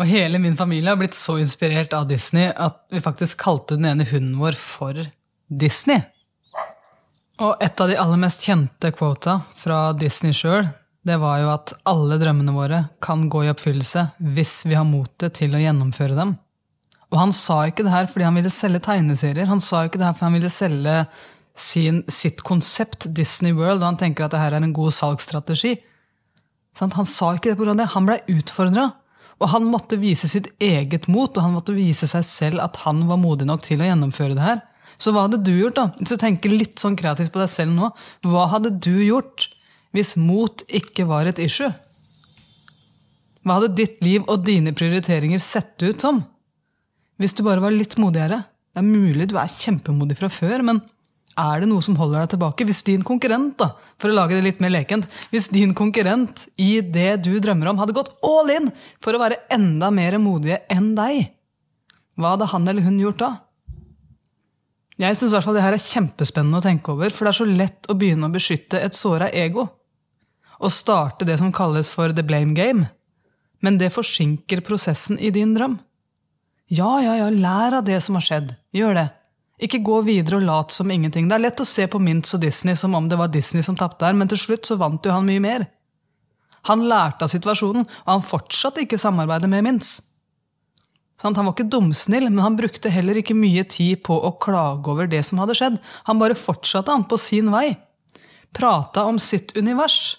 Og 0.00 0.08
hele 0.08 0.40
min 0.40 0.56
familie 0.56 0.88
har 0.88 0.96
blitt 0.96 1.18
så 1.18 1.36
inspirert 1.42 1.92
av 1.92 2.06
Disney 2.08 2.48
at 2.48 2.78
vi 2.88 3.02
faktisk 3.04 3.42
kalte 3.42 3.76
den 3.76 3.90
ene 3.90 4.06
hunden 4.08 4.38
vår 4.40 4.56
for 4.56 4.96
Disney. 5.50 6.00
Og 7.40 7.60
et 7.60 7.80
av 7.80 7.88
de 7.88 7.98
aller 8.00 8.20
mest 8.20 8.44
kjente 8.44 8.92
quota 8.96 9.42
fra 9.60 9.90
Disney 9.96 10.32
sjøl, 10.36 10.70
det 11.04 11.16
var 11.20 11.40
jo 11.40 11.50
at 11.52 11.72
alle 11.88 12.16
drømmene 12.20 12.52
våre 12.52 12.80
kan 13.04 13.28
gå 13.32 13.44
i 13.44 13.52
oppfyllelse 13.52 14.06
hvis 14.36 14.62
vi 14.68 14.76
har 14.76 14.88
motet 14.88 15.36
til 15.40 15.56
å 15.56 15.60
gjennomføre 15.60 16.16
dem. 16.16 16.34
Og 17.10 17.18
han 17.18 17.34
sa 17.34 17.64
ikke 17.66 17.84
det 17.86 17.92
her 17.94 18.08
fordi 18.10 18.26
han 18.28 18.38
ville 18.38 18.52
selge 18.54 18.82
tegneserier, 18.86 19.50
han 19.50 19.62
sa 19.62 19.84
ikke 19.86 19.98
det 19.98 20.06
her 20.06 20.16
fordi 20.16 20.28
han 20.28 20.38
ville 20.38 20.52
selge 20.54 20.96
sin, 21.58 22.02
sitt 22.08 22.44
konsept 22.46 23.08
Disney 23.16 23.52
World, 23.56 23.82
og 23.82 23.90
han 23.90 24.00
tenker 24.00 24.26
at 24.26 24.34
det 24.34 24.42
her 24.42 24.56
er 24.56 24.64
en 24.64 24.76
god 24.76 24.94
salgsstrategi. 24.94 25.74
Han 26.80 27.08
sa 27.08 27.34
ikke 27.34 27.52
det 27.52 27.58
pga. 27.58 27.74
det, 27.74 27.90
han 27.92 28.06
blei 28.08 28.20
utfordra. 28.30 28.90
Og 29.40 29.48
han 29.54 29.66
måtte 29.68 29.96
vise 30.00 30.28
sitt 30.28 30.50
eget 30.60 31.08
mot, 31.08 31.32
og 31.32 31.42
han 31.42 31.54
måtte 31.56 31.74
vise 31.76 32.06
seg 32.08 32.24
selv 32.28 32.62
at 32.64 32.76
han 32.84 33.06
var 33.08 33.20
modig 33.20 33.48
nok 33.48 33.64
til 33.64 33.80
å 33.80 33.88
gjennomføre 33.88 34.36
det 34.36 34.44
her. 34.44 34.60
Så 35.00 35.14
hva 35.16 35.24
hadde 35.24 35.40
du 35.40 35.54
gjort, 35.54 35.78
da? 35.78 35.86
Du 35.96 36.12
tenker 36.20 36.52
litt 36.52 36.80
sånn 36.80 36.98
kreativt 36.98 37.32
på 37.32 37.40
deg 37.40 37.48
selv 37.48 37.72
nå, 37.72 37.88
hva 38.28 38.46
hadde 38.52 38.74
du 38.84 39.00
gjort 39.00 39.48
hvis 39.96 40.12
mot 40.20 40.62
ikke 40.68 41.06
var 41.08 41.26
et 41.26 41.40
issue? 41.42 41.70
Hva 43.40 43.56
hadde 43.56 43.72
ditt 43.80 43.96
liv 44.04 44.26
og 44.28 44.44
dine 44.44 44.74
prioriteringer 44.76 45.40
sett 45.40 45.80
ut 45.80 46.04
som? 46.04 46.20
Hvis 47.20 47.36
du 47.36 47.44
bare 47.44 47.60
var 47.60 47.74
litt 47.74 47.98
modigere? 48.00 48.40
Det 48.72 48.80
er 48.80 48.86
mulig 48.86 49.26
du 49.28 49.36
er 49.36 49.50
kjempemodig 49.50 50.16
fra 50.16 50.30
før, 50.32 50.62
men 50.64 50.80
er 51.40 51.62
det 51.62 51.68
noe 51.70 51.84
som 51.84 51.96
holder 51.98 52.22
deg 52.22 52.32
tilbake? 52.34 52.64
Hvis 52.68 52.80
din 52.86 53.04
konkurrent, 53.06 53.58
da, 53.60 53.74
for 54.00 54.10
å 54.10 54.16
lage 54.16 54.38
det 54.38 54.46
litt 54.46 54.62
mer 54.64 54.72
lekent, 54.72 55.08
hvis 55.32 55.50
din 55.52 55.74
konkurrent 55.76 56.46
i 56.60 56.80
det 56.80 57.20
du 57.26 57.34
drømmer 57.42 57.70
om, 57.70 57.80
hadde 57.82 57.96
gått 57.96 58.12
all 58.26 58.50
in 58.54 58.70
for 59.04 59.14
å 59.14 59.20
være 59.22 59.42
enda 59.52 59.90
mer 59.94 60.16
modige 60.22 60.62
enn 60.72 60.94
deg, 60.96 61.28
hva 62.20 62.34
hadde 62.34 62.50
han 62.52 62.68
eller 62.68 62.84
hun 62.84 62.98
gjort 63.00 63.20
da? 63.22 63.30
Jeg 65.00 65.16
syns 65.16 65.32
det 65.32 65.64
her 65.64 65.76
er 65.76 65.80
kjempespennende 65.80 66.60
å 66.60 66.64
tenke 66.64 66.92
over, 66.92 67.12
for 67.12 67.24
det 67.24 67.32
er 67.32 67.38
så 67.38 67.48
lett 67.48 67.88
å 67.88 67.96
begynne 67.96 68.28
å 68.28 68.34
beskytte 68.34 68.80
et 68.84 68.96
såra 68.96 69.30
ego. 69.32 69.64
Og 70.60 70.72
starte 70.72 71.24
det 71.24 71.38
som 71.40 71.52
kalles 71.56 71.88
for 71.88 72.12
the 72.12 72.24
blame 72.26 72.52
game. 72.52 72.90
Men 73.64 73.78
det 73.80 73.94
forsinker 73.94 74.60
prosessen 74.64 75.16
i 75.16 75.32
din 75.32 75.54
drøm. 75.56 75.78
Ja, 76.70 76.90
ja, 77.02 77.16
ja, 77.18 77.30
lær 77.34 77.80
av 77.80 77.86
det 77.86 77.98
som 78.04 78.14
har 78.14 78.22
skjedd. 78.22 78.52
Gjør 78.76 78.94
det. 78.94 79.08
Ikke 79.66 79.82
gå 79.84 79.98
videre 80.06 80.38
og 80.38 80.46
lat 80.46 80.72
som 80.72 80.90
ingenting. 80.90 81.26
Det 81.28 81.36
er 81.36 81.42
lett 81.42 81.60
å 81.60 81.66
se 81.68 81.84
på 81.90 81.98
Mintz 82.00 82.36
og 82.36 82.44
Disney 82.44 82.78
som 82.78 82.94
om 82.94 83.08
det 83.10 83.18
var 83.18 83.32
Disney 83.34 83.64
som 83.66 83.76
tapte 83.76 84.06
her, 84.06 84.14
men 84.16 84.30
til 84.30 84.38
slutt 84.40 84.68
så 84.68 84.78
vant 84.80 85.04
jo 85.04 85.12
han 85.12 85.26
mye 85.26 85.42
mer. 85.42 85.66
Han 86.70 86.86
lærte 86.88 87.26
av 87.26 87.32
situasjonen, 87.32 87.84
og 87.84 88.12
han 88.12 88.24
fortsatte 88.24 88.84
ikke 88.84 89.00
samarbeidet 89.00 89.50
med 89.50 89.66
Mintz. 89.66 89.98
Han 91.20 91.36
var 91.36 91.52
ikke 91.52 91.68
dumsnill, 91.68 92.30
men 92.30 92.40
han 92.40 92.56
brukte 92.56 92.92
heller 92.92 93.18
ikke 93.20 93.36
mye 93.36 93.66
tid 93.68 94.00
på 94.06 94.16
å 94.16 94.32
klage 94.40 94.88
over 94.88 95.10
det 95.10 95.20
som 95.28 95.40
hadde 95.42 95.56
skjedd. 95.58 95.76
Han 96.08 96.20
bare 96.22 96.38
fortsatte 96.38 96.94
han 96.94 97.04
på 97.08 97.18
sin 97.20 97.50
vei. 97.52 97.74
Prata 98.56 99.04
om 99.10 99.18
sitt 99.20 99.52
univers. 99.56 100.16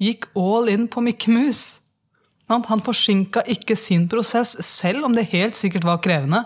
Gikk 0.00 0.28
all 0.36 0.68
in 0.72 0.88
på 0.92 1.00
Mikke 1.04 1.32
Mus. 1.32 1.79
Han 2.50 2.82
forsinka 2.82 3.44
ikke 3.46 3.76
sin 3.78 4.08
prosess, 4.10 4.56
selv 4.66 5.06
om 5.06 5.14
det 5.14 5.28
helt 5.30 5.58
sikkert 5.58 5.86
var 5.86 6.00
krevende. 6.02 6.44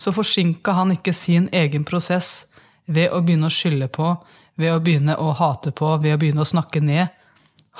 Så 0.00 0.12
forsinka 0.12 0.74
han 0.76 0.92
ikke 0.92 1.14
sin 1.16 1.48
egen 1.52 1.86
prosess 1.88 2.50
ved 2.86 3.12
å 3.12 3.22
begynne 3.24 3.48
å 3.48 3.54
skylde 3.54 3.88
på, 3.92 4.12
ved 4.60 4.74
å 4.74 4.82
begynne 4.84 5.16
å 5.16 5.32
hate 5.36 5.72
på, 5.72 5.94
ved 6.02 6.16
å 6.16 6.20
begynne 6.20 6.44
å 6.44 6.48
snakke 6.48 6.82
ned. 6.84 7.08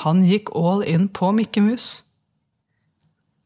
Han 0.05 0.25
gikk 0.25 0.55
all 0.57 0.85
in 0.89 1.09
på 1.13 1.33
Mikke 1.37 1.61
Mus. 1.65 1.91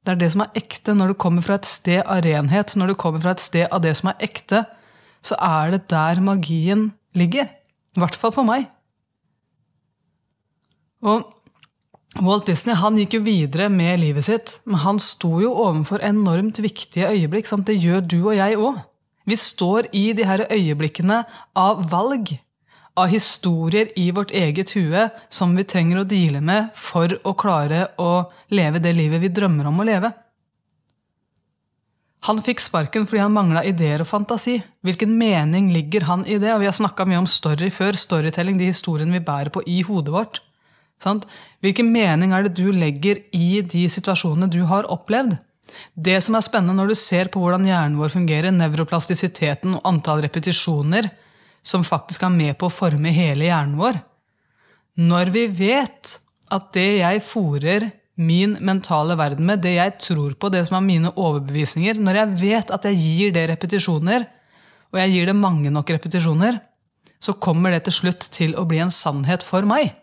Det 0.04 0.14
er 0.14 0.20
det 0.20 0.30
som 0.34 0.44
er 0.44 0.58
ekte. 0.60 0.94
Når 0.94 1.10
du 1.10 1.18
kommer 1.18 1.42
fra 1.42 1.58
et 1.58 1.66
sted 1.66 2.02
av 2.04 2.22
renhet, 2.26 2.76
når 2.76 2.92
du 2.92 2.98
kommer 3.00 3.22
fra 3.24 3.34
et 3.34 3.42
sted 3.42 3.66
av 3.72 3.82
det 3.82 3.96
som 3.98 4.12
er 4.12 4.26
ekte, 4.26 4.62
så 5.24 5.38
er 5.40 5.74
det 5.74 5.86
der 5.90 6.20
magien 6.22 6.92
ligger. 7.16 7.48
I 7.96 8.02
hvert 8.02 8.18
fall 8.18 8.34
for 8.36 8.46
meg. 8.46 8.68
Og 11.04 11.33
Walt 12.22 12.46
Disney 12.46 12.76
han 12.78 12.98
gikk 13.00 13.16
jo 13.16 13.24
videre 13.26 13.66
med 13.72 13.98
livet 13.98 14.26
sitt, 14.28 14.58
men 14.70 14.78
han 14.84 15.00
sto 15.02 15.40
jo 15.42 15.50
overfor 15.50 16.02
enormt 16.04 16.60
viktige 16.62 17.10
øyeblikk. 17.10 17.48
Sant? 17.50 17.66
Det 17.66 17.74
gjør 17.74 18.04
du 18.06 18.18
og 18.20 18.36
jeg 18.36 18.58
òg. 18.60 18.78
Vi 19.26 19.36
står 19.40 19.88
i 19.96 20.12
de 20.14 20.26
her 20.28 20.44
øyeblikkene 20.52 21.24
av 21.58 21.86
valg 21.90 22.36
av 22.94 23.10
historier 23.10 23.90
i 23.98 24.10
vårt 24.14 24.30
eget 24.30 24.70
hue 24.76 25.08
som 25.32 25.56
vi 25.58 25.64
trenger 25.66 26.02
å 26.02 26.06
deale 26.06 26.42
med 26.44 26.70
for 26.78 27.16
å 27.26 27.34
klare 27.34 27.88
å 27.98 28.28
leve 28.54 28.82
det 28.84 28.94
livet 28.94 29.24
vi 29.24 29.32
drømmer 29.34 29.66
om 29.70 29.82
å 29.82 29.88
leve. 29.88 30.12
Han 32.24 32.40
fikk 32.40 32.62
sparken 32.62 33.08
fordi 33.08 33.20
han 33.20 33.34
mangla 33.34 33.64
ideer 33.68 34.00
og 34.00 34.08
fantasi. 34.08 34.60
Hvilken 34.86 35.12
mening 35.18 35.72
ligger 35.74 36.06
han 36.08 36.22
i 36.24 36.38
det? 36.38 36.54
Og 36.54 36.62
vi 36.62 36.70
har 36.70 36.76
snakka 36.76 37.04
mye 37.08 37.20
om 37.20 37.28
story 37.28 37.68
før. 37.74 37.98
Storytelling, 38.00 38.56
de 38.56 38.70
historiene 38.70 39.12
vi 39.12 39.26
bærer 39.26 39.52
på 39.52 39.60
i 39.68 39.82
hodet 39.84 40.14
vårt. 40.14 40.40
Sant? 41.02 41.26
Hvilken 41.64 41.90
mening 41.92 42.32
er 42.32 42.46
det 42.46 42.54
du 42.58 42.70
legger 42.72 43.20
i 43.34 43.60
de 43.60 43.84
situasjonene 43.90 44.50
du 44.52 44.62
har 44.68 44.88
opplevd? 44.92 45.36
Det 45.94 46.16
som 46.22 46.36
er 46.36 46.44
spennende 46.46 46.76
når 46.78 46.92
du 46.92 46.98
ser 46.98 47.30
på 47.32 47.40
hvordan 47.42 47.66
hjernen 47.66 47.98
vår 47.98 48.12
fungerer, 48.12 48.54
nevroplastisiteten 48.54 49.78
og 49.78 49.88
antall 49.88 50.22
repetisjoner, 50.24 51.08
som 51.64 51.86
faktisk 51.86 52.26
er 52.26 52.34
med 52.34 52.58
på 52.60 52.68
å 52.68 52.72
forme 52.72 53.12
hele 53.14 53.48
hjernen 53.48 53.78
vår. 53.80 53.98
Når 55.00 55.32
vi 55.34 55.46
vet 55.50 56.18
at 56.54 56.70
det 56.76 56.90
jeg 57.00 57.22
fòrer 57.26 57.88
min 58.14 58.54
mentale 58.62 59.16
verden 59.18 59.48
med, 59.48 59.64
det 59.64 59.74
jeg 59.74 59.96
tror 59.98 60.36
på, 60.38 60.50
det 60.52 60.62
som 60.68 60.76
er 60.78 60.86
mine 60.86 61.10
overbevisninger 61.18 61.98
Når 61.98 62.18
jeg 62.20 62.34
vet 62.44 62.70
at 62.70 62.84
jeg 62.86 63.00
gir 63.00 63.32
det 63.34 63.48
repetisjoner, 63.50 64.28
og 64.92 65.00
jeg 65.00 65.10
gir 65.10 65.26
det 65.26 65.34
mange 65.34 65.72
nok 65.74 65.90
repetisjoner, 65.90 66.60
så 67.18 67.34
kommer 67.34 67.72
det 67.74 67.86
til 67.88 67.96
slutt 67.98 68.28
til 68.30 68.54
å 68.54 68.66
bli 68.68 68.78
en 68.84 68.92
sannhet 68.94 69.42
for 69.42 69.66
meg. 69.66 69.96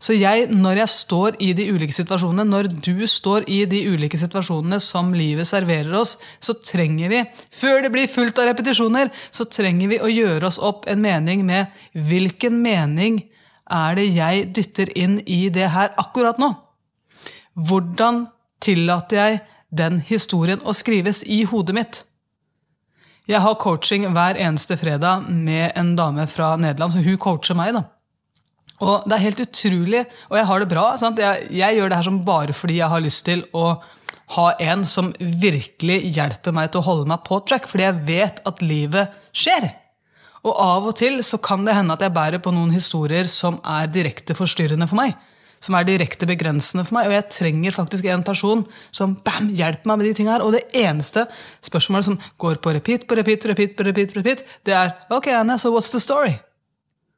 Så 0.00 0.14
jeg, 0.16 0.46
når 0.48 0.78
jeg 0.80 0.92
står 0.94 1.36
i 1.44 1.50
de 1.52 1.66
ulike 1.74 1.92
situasjonene, 1.92 2.46
når 2.48 2.70
du 2.72 3.04
står 3.04 3.44
i 3.52 3.58
de 3.68 3.82
ulike 3.92 4.16
situasjonene 4.16 4.78
som 4.80 5.12
livet 5.12 5.48
serverer 5.48 5.92
oss, 5.98 6.14
så 6.40 6.54
trenger 6.56 7.12
vi, 7.12 7.20
før 7.52 7.84
det 7.84 7.92
blir 7.92 8.08
fullt 8.08 8.40
av 8.40 8.48
repetisjoner, 8.48 9.12
så 9.28 9.44
trenger 9.44 9.92
vi 9.92 10.00
å 10.00 10.08
gjøre 10.08 10.48
oss 10.48 10.56
opp 10.56 10.88
en 10.88 11.04
mening 11.04 11.44
med 11.44 11.68
hvilken 11.92 12.62
mening 12.64 13.20
er 13.70 14.00
det 14.00 14.08
jeg 14.16 14.48
dytter 14.56 14.90
inn 14.98 15.20
i 15.28 15.42
det 15.52 15.68
her 15.76 15.92
akkurat 16.00 16.40
nå? 16.40 16.54
Hvordan 17.60 18.24
tillater 18.64 19.20
jeg 19.20 19.40
den 19.68 20.00
historien 20.08 20.64
å 20.64 20.72
skrives 20.74 21.22
i 21.28 21.42
hodet 21.44 21.76
mitt? 21.76 22.04
Jeg 23.28 23.44
har 23.44 23.60
coaching 23.60 24.08
hver 24.10 24.40
eneste 24.40 24.80
fredag 24.80 25.28
med 25.28 25.76
en 25.78 25.92
dame 25.94 26.24
fra 26.26 26.54
Nederland, 26.56 26.96
så 26.96 27.04
hun 27.04 27.20
coacher 27.20 27.54
meg. 27.54 27.76
da. 27.76 27.84
Og 28.80 29.04
det 29.04 29.16
er 29.16 29.26
helt 29.26 29.42
utrolig, 29.44 30.04
og 30.30 30.38
jeg 30.38 30.48
har 30.48 30.62
det 30.62 30.68
bra. 30.70 30.84
Jeg, 30.96 31.48
jeg, 31.52 31.76
gjør 31.76 31.90
det 31.90 31.98
her 31.98 32.08
som 32.08 32.20
bare 32.24 32.56
fordi 32.56 32.78
jeg 32.80 32.92
har 32.92 33.04
lyst 33.04 33.26
til 33.28 33.44
å 33.52 33.74
ha 34.36 34.46
en 34.62 34.86
som 34.86 35.10
virkelig 35.18 35.98
hjelper 36.14 36.54
meg 36.54 36.70
til 36.70 36.80
å 36.80 36.86
holde 36.86 37.10
meg 37.10 37.24
på 37.26 37.42
track, 37.44 37.68
fordi 37.68 37.88
jeg 37.88 38.02
vet 38.08 38.42
at 38.48 38.62
livet 38.64 39.16
skjer. 39.36 39.68
Og 40.46 40.56
av 40.56 40.86
og 40.88 40.96
til 40.96 41.20
så 41.26 41.40
kan 41.42 41.66
det 41.66 41.74
hende 41.76 41.96
at 41.96 42.04
jeg 42.04 42.14
bærer 42.16 42.40
på 42.40 42.52
noen 42.54 42.72
historier 42.72 43.28
som 43.28 43.58
er 43.66 43.90
direkte 43.92 44.36
forstyrrende 44.38 44.88
for 44.88 45.02
meg. 45.02 45.18
Som 45.60 45.76
er 45.76 45.84
direkte 45.84 46.24
begrensende 46.24 46.86
for 46.88 46.96
meg. 46.96 47.10
Og 47.10 47.18
jeg 47.18 47.28
trenger 47.36 47.76
faktisk 47.76 48.06
en 48.08 48.24
person 48.24 48.62
som 48.96 49.18
bam, 49.26 49.50
hjelper 49.52 49.90
meg 49.90 50.00
med 50.00 50.08
de 50.08 50.14
tingene 50.16 50.38
her. 50.38 50.46
Og 50.46 50.56
det 50.56 50.62
eneste 50.72 51.26
spørsmålet 51.66 52.08
som 52.08 52.20
går 52.40 52.62
på 52.64 52.72
repeat, 52.78 53.04
på 53.04 53.18
repeat, 53.18 53.44
repeat, 53.50 53.76
på 53.76 53.84
repeat, 53.90 54.16
repeat, 54.16 54.46
det 54.64 54.78
er 54.78 54.94
OK, 55.12 55.28
Anne, 55.36 55.58
so 55.60 55.74
what's 55.74 55.92
the 55.92 56.00
story? 56.00 56.38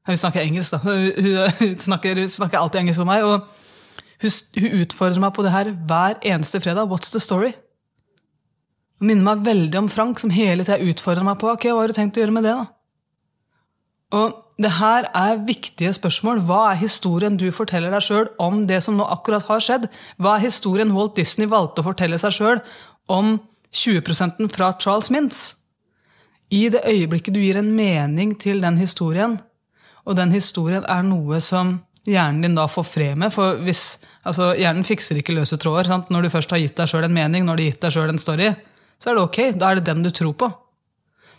Hun 0.07 0.19
snakker 0.19 0.43
engelsk, 0.43 0.75
da. 0.75 0.79
Hun, 0.83 1.77
snakker, 1.79 2.27
snakker, 2.29 2.59
alltid 2.59 2.81
engelsk 2.83 3.03
for 3.03 3.09
meg. 3.09 3.25
Og 3.27 3.47
hun, 4.23 4.37
hun, 4.59 4.79
utfordrer 4.83 5.23
meg 5.23 5.35
på 5.37 5.45
det 5.47 5.55
her 5.55 5.71
hver 5.89 6.19
eneste 6.27 6.61
fredag. 6.63 6.91
What's 6.91 7.13
the 7.15 7.23
story? 7.23 7.53
Hun 8.99 9.13
minner 9.13 9.27
meg 9.31 9.45
veldig 9.47 9.79
om 9.79 9.91
Frank, 9.91 10.23
som 10.23 10.35
hele 10.35 10.67
tida 10.67 10.83
utfordrer 10.83 11.27
meg 11.27 11.39
på 11.41 11.51
ok, 11.53 11.69
hva 11.71 11.85
har 11.85 11.93
du 11.93 11.99
tenkt 11.99 12.19
å 12.19 12.25
gjøre 12.25 12.35
med 12.35 12.49
det. 12.49 12.57
da? 12.59 12.71
Og 14.13 14.43
det 14.63 14.75
her 14.77 15.09
er 15.17 15.41
viktige 15.47 15.93
spørsmål. 15.97 16.43
Hva 16.47 16.61
er 16.73 16.83
historien 16.83 17.39
du 17.41 17.49
forteller 17.55 17.95
deg 17.95 18.05
sjøl 18.05 18.29
om 18.43 18.67
det 18.69 18.83
som 18.85 18.99
nå 18.99 19.07
akkurat 19.11 19.47
har 19.49 19.65
skjedd? 19.65 19.89
Hva 20.21 20.37
er 20.37 20.47
historien 20.47 20.93
Walt 20.95 21.17
Disney 21.19 21.51
valgte 21.51 21.83
å 21.83 21.89
fortelle 21.89 22.19
seg 22.21 22.37
sjøl 22.37 22.61
om 23.11 23.39
20% 23.73 24.45
fra 24.53 24.75
Charles 24.83 25.11
Mintz? 25.15 25.43
I 26.53 26.67
det 26.69 26.85
øyeblikket 26.85 27.35
du 27.35 27.41
gir 27.41 27.57
en 27.57 27.73
mening 27.73 28.37
til 28.39 28.61
den 28.61 28.77
historien, 28.77 29.39
og 30.07 30.19
den 30.19 30.35
historien 30.35 30.85
er 30.91 31.05
noe 31.07 31.39
som 31.45 31.77
hjernen 32.09 32.43
din 32.43 32.57
da 32.59 32.67
får 32.71 32.87
fred 32.89 33.21
med. 33.21 33.33
For 33.35 33.61
hvis, 33.63 33.99
altså, 34.27 34.53
hjernen 34.59 34.87
fikser 34.87 35.21
ikke 35.21 35.37
løse 35.37 35.59
tråder. 35.61 35.91
Sant? 35.91 36.11
Når 36.11 36.27
du 36.27 36.33
først 36.33 36.55
har 36.55 36.63
gitt 36.63 36.77
deg 36.79 36.91
sjøl 36.91 37.07
en 37.07 37.15
mening, 37.15 37.47
når 37.47 37.59
du 37.59 37.65
har 37.65 37.71
gitt 37.71 37.85
deg 37.85 37.95
sjøl 37.95 38.13
en 38.13 38.21
story, 38.23 38.51
så 38.99 39.11
er 39.11 39.19
det 39.19 39.25
ok. 39.27 39.41
Da 39.59 39.71
er 39.71 39.79
det 39.79 39.87
den 39.87 40.05
du 40.05 40.11
tror 40.15 40.35
på. 40.39 40.51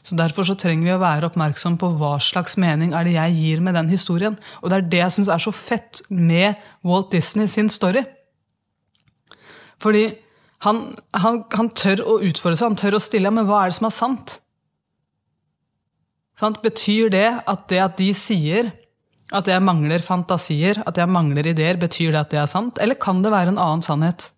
Så 0.04 0.18
Derfor 0.20 0.44
så 0.44 0.56
trenger 0.60 0.84
vi 0.84 0.96
å 0.96 1.00
være 1.00 1.30
oppmerksom 1.30 1.78
på 1.80 1.94
hva 2.00 2.18
slags 2.20 2.58
mening 2.60 2.92
er 2.92 3.08
det 3.08 3.16
jeg 3.16 3.38
gir 3.38 3.62
med 3.64 3.78
den 3.80 3.92
historien. 3.92 4.36
Og 4.60 4.72
det 4.72 4.78
er 4.78 4.90
det 4.92 5.00
jeg 5.00 5.16
syns 5.16 5.32
er 5.32 5.44
så 5.44 5.54
fett 5.56 6.04
med 6.12 6.60
Walt 6.84 7.14
Disney 7.16 7.48
sin 7.48 7.72
story. 7.72 8.04
Fordi 9.84 10.10
han, 10.64 10.84
han, 11.16 11.44
han, 11.56 11.70
tør 11.76 12.04
å 12.08 12.20
utfordre 12.24 12.56
seg, 12.56 12.70
han 12.70 12.80
tør 12.80 12.98
å 13.00 13.04
stille 13.04 13.32
men 13.32 13.48
hva 13.48 13.64
er 13.64 13.72
det 13.72 13.80
som 13.80 13.88
er 13.88 13.96
sant? 13.96 14.38
Sant? 16.40 16.62
Betyr 16.64 17.12
det 17.14 17.28
at 17.48 17.68
det 17.72 17.82
at 17.84 18.00
de 18.00 18.10
sier 18.18 18.72
at 19.34 19.48
jeg 19.50 19.64
mangler 19.66 20.04
fantasier, 20.04 20.82
at 20.86 20.98
jeg 21.00 21.10
mangler 21.10 21.48
ideer, 21.50 21.80
betyr 21.82 22.12
det 22.14 22.22
at 22.22 22.34
det 22.34 22.40
er 22.44 22.50
sant? 22.52 22.82
Eller 22.84 23.00
kan 23.00 23.24
det 23.24 23.32
være 23.34 23.54
en 23.54 23.62
annen 23.62 23.86
sannhet? 23.86 24.30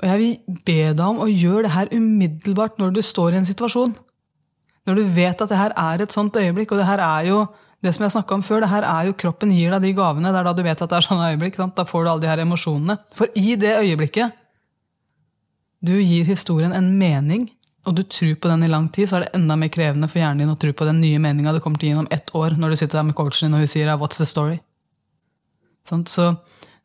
Og 0.00 0.06
jeg 0.08 0.20
vil 0.20 0.60
be 0.66 0.78
deg 0.92 1.04
om 1.04 1.20
å 1.22 1.30
gjøre 1.30 1.66
det 1.66 1.74
her 1.74 1.92
umiddelbart 1.92 2.80
når 2.80 2.96
du 2.96 3.02
står 3.04 3.34
i 3.34 3.40
en 3.42 3.48
situasjon. 3.48 3.92
Når 4.88 4.98
du 4.98 5.04
vet 5.16 5.44
at 5.44 5.50
det 5.50 5.58
her 5.60 5.74
er 5.80 6.02
et 6.02 6.14
sånt 6.14 6.36
øyeblikk, 6.36 6.72
og 6.72 6.80
det 6.80 6.88
her 6.88 7.02
er 7.04 7.28
jo 7.30 7.44
det 7.84 7.92
som 7.92 8.06
jeg 8.06 8.24
om 8.32 8.42
før, 8.42 8.62
det 8.64 8.70
her 8.72 8.86
er 8.88 9.10
jo 9.10 9.16
kroppen 9.20 9.52
gir 9.52 9.74
deg 9.74 9.84
de 9.84 9.92
gavene. 9.96 10.30
Det 10.32 10.40
er 10.40 10.46
da 10.48 10.54
du 10.56 10.62
vet 10.64 10.80
at 10.80 10.90
det 10.90 10.96
er 10.96 11.04
sånne 11.04 11.28
øyeblikk. 11.34 11.58
Sant? 11.60 11.76
Da 11.76 11.84
får 11.84 12.04
du 12.04 12.10
alle 12.10 12.24
de 12.24 12.30
her 12.30 12.40
emosjonene. 12.40 12.96
For 13.12 13.28
i 13.36 13.58
det 13.60 13.74
øyeblikket 13.82 14.40
du 15.84 15.92
gir 16.00 16.24
historien 16.24 16.72
en 16.72 16.94
mening, 16.96 17.50
og 17.84 17.96
du 17.96 18.02
tror 18.08 18.34
på 18.40 18.48
den 18.48 18.64
i 18.64 18.70
lang 18.70 18.88
tid, 18.92 19.08
så 19.08 19.18
er 19.18 19.26
det 19.26 19.34
enda 19.36 19.56
mer 19.60 19.70
krevende 19.72 20.08
for 20.08 20.20
hjernen 20.22 20.44
din 20.44 20.52
å 20.52 20.58
tro 20.60 20.72
på 20.72 20.86
den 20.88 21.02
nye 21.02 21.20
meninga 21.20 21.52
du 21.52 21.60
kommer 21.60 21.80
til 21.80 21.90
å 21.90 21.92
gi 21.92 22.00
om 22.04 22.10
ett 22.14 22.32
år, 22.36 22.56
når 22.56 22.72
du 22.72 22.76
sitter 22.80 22.98
der 22.98 23.06
med 23.10 23.16
coachen 23.18 23.48
din 23.48 23.54
og 23.58 23.64
hun 23.64 23.68
sier 23.68 23.92
'what's 23.96 24.18
the 24.18 24.24
story'? 24.24 24.60
Så 25.84 26.36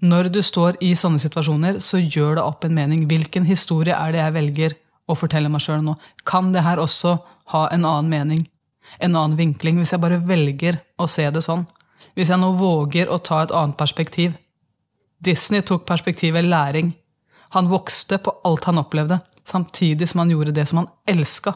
når 0.02 0.30
du 0.32 0.42
står 0.44 0.78
i 0.82 0.94
sånne 0.96 1.20
situasjoner, 1.20 1.80
så 1.80 2.00
gjør 2.00 2.36
det 2.36 2.44
opp 2.44 2.64
en 2.66 2.76
mening. 2.76 3.08
Hvilken 3.08 3.46
historie 3.46 3.96
er 3.96 4.12
det 4.12 4.20
jeg 4.20 4.34
velger 4.34 4.76
å 5.08 5.16
fortelle 5.16 5.50
meg 5.50 5.62
sjøl 5.62 5.82
nå? 5.84 5.96
Kan 6.26 6.54
det 6.54 6.64
her 6.64 6.78
også 6.78 7.18
ha 7.54 7.68
en 7.72 7.86
annen 7.86 8.10
mening? 8.10 8.48
En 9.00 9.16
annen 9.16 9.38
vinkling? 9.38 9.78
Hvis 9.78 9.92
jeg 9.92 10.02
bare 10.02 10.22
velger 10.24 10.80
å 10.98 11.08
se 11.08 11.30
det 11.30 11.44
sånn? 11.44 11.68
Hvis 12.16 12.30
jeg 12.30 12.40
nå 12.40 12.54
våger 12.56 13.12
å 13.12 13.20
ta 13.20 13.44
et 13.44 13.52
annet 13.52 13.78
perspektiv? 13.78 14.38
Disney 15.20 15.62
tok 15.62 15.86
perspektivet 15.86 16.48
læring. 16.48 16.94
Han 17.56 17.68
vokste 17.68 18.22
på 18.24 18.32
alt 18.46 18.64
han 18.70 18.80
opplevde 18.80 19.20
samtidig 19.50 20.10
som 20.10 20.24
han 20.24 20.32
gjorde 20.34 20.56
det 20.56 20.66
som 20.70 20.84
han 20.84 20.92
elska. 21.10 21.56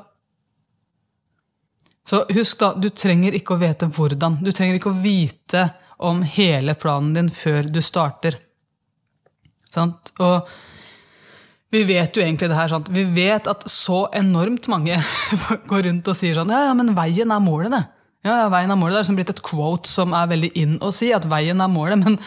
Så 2.04 2.26
husk, 2.36 2.60
da, 2.60 2.74
du 2.76 2.90
trenger 2.90 3.36
ikke 3.38 3.56
å 3.56 3.62
vite 3.62 3.88
hvordan. 3.88 4.42
Du 4.44 4.52
trenger 4.52 4.80
ikke 4.80 4.92
å 4.92 5.00
vite 5.04 5.70
om 6.04 6.24
hele 6.28 6.76
planen 6.76 7.14
din 7.16 7.32
før 7.32 7.70
du 7.72 7.80
starter. 7.86 8.42
Sant? 9.72 10.12
Og 10.20 10.50
vi 11.74 11.86
vet 11.88 12.14
jo 12.14 12.22
egentlig 12.22 12.52
det 12.52 12.58
her. 12.60 12.74
Sant? 12.74 12.92
Vi 12.94 13.06
vet 13.16 13.48
at 13.50 13.64
så 13.72 14.04
enormt 14.14 14.68
mange 14.72 15.00
går 15.72 15.88
rundt 15.88 16.12
og 16.12 16.20
sier 16.20 16.38
sånn 16.38 16.52
Ja, 16.54 16.68
ja, 16.68 16.76
men 16.78 16.94
veien 16.98 17.32
er 17.34 17.44
målet, 17.44 17.72
det. 17.74 17.84
Ja, 18.24 18.44
ja, 18.44 18.52
veien 18.52 18.72
er 18.72 18.80
målet. 18.80 18.98
Det 18.98 19.00
er 19.00 19.08
liksom 19.08 19.18
blitt 19.20 19.34
et 19.34 19.44
quote 19.48 19.90
som 19.90 20.14
er 20.16 20.30
veldig 20.32 20.52
in 20.60 20.78
å 20.84 20.92
si, 20.96 21.10
at 21.16 21.26
veien 21.32 21.64
er 21.64 21.72
målet. 21.72 22.04
Men 22.04 22.20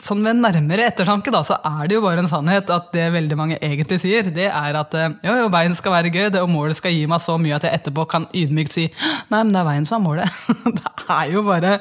sånn 0.00 0.22
ved 0.24 0.38
nærmere 0.38 0.86
ettertanke 0.88 1.32
da, 1.34 1.42
så 1.46 1.58
er 1.66 1.90
det 1.90 1.96
jo 1.96 2.04
bare 2.04 2.22
en 2.22 2.30
sannhet 2.30 2.70
at 2.72 2.90
det 2.94 3.08
veldig 3.14 3.38
mange 3.38 3.58
egentlig 3.58 3.98
sier, 4.02 4.30
det 4.34 4.48
er 4.48 4.78
at 4.78 4.94
eh, 4.98 5.10
jo, 5.26 5.36
jo, 5.42 5.50
veien 5.52 5.74
skal 5.78 5.96
være 5.96 6.12
gøy, 6.14 6.28
det, 6.32 6.42
og 6.42 6.52
målet 6.52 6.78
skal 6.78 6.94
gi 6.94 7.04
meg 7.10 7.22
så 7.24 7.36
mye 7.40 7.58
at 7.58 7.66
jeg 7.66 7.80
etterpå 7.80 8.06
kan 8.10 8.28
ydmykt 8.30 8.76
si 8.76 8.88
nei, 9.32 9.42
men 9.42 9.52
det 9.52 9.62
er 9.62 9.68
veien 9.68 9.88
som 9.88 9.98
er 9.98 10.06
målet. 10.06 10.42
det 10.78 10.92
er 11.10 11.32
jo 11.34 11.46
bare 11.46 11.78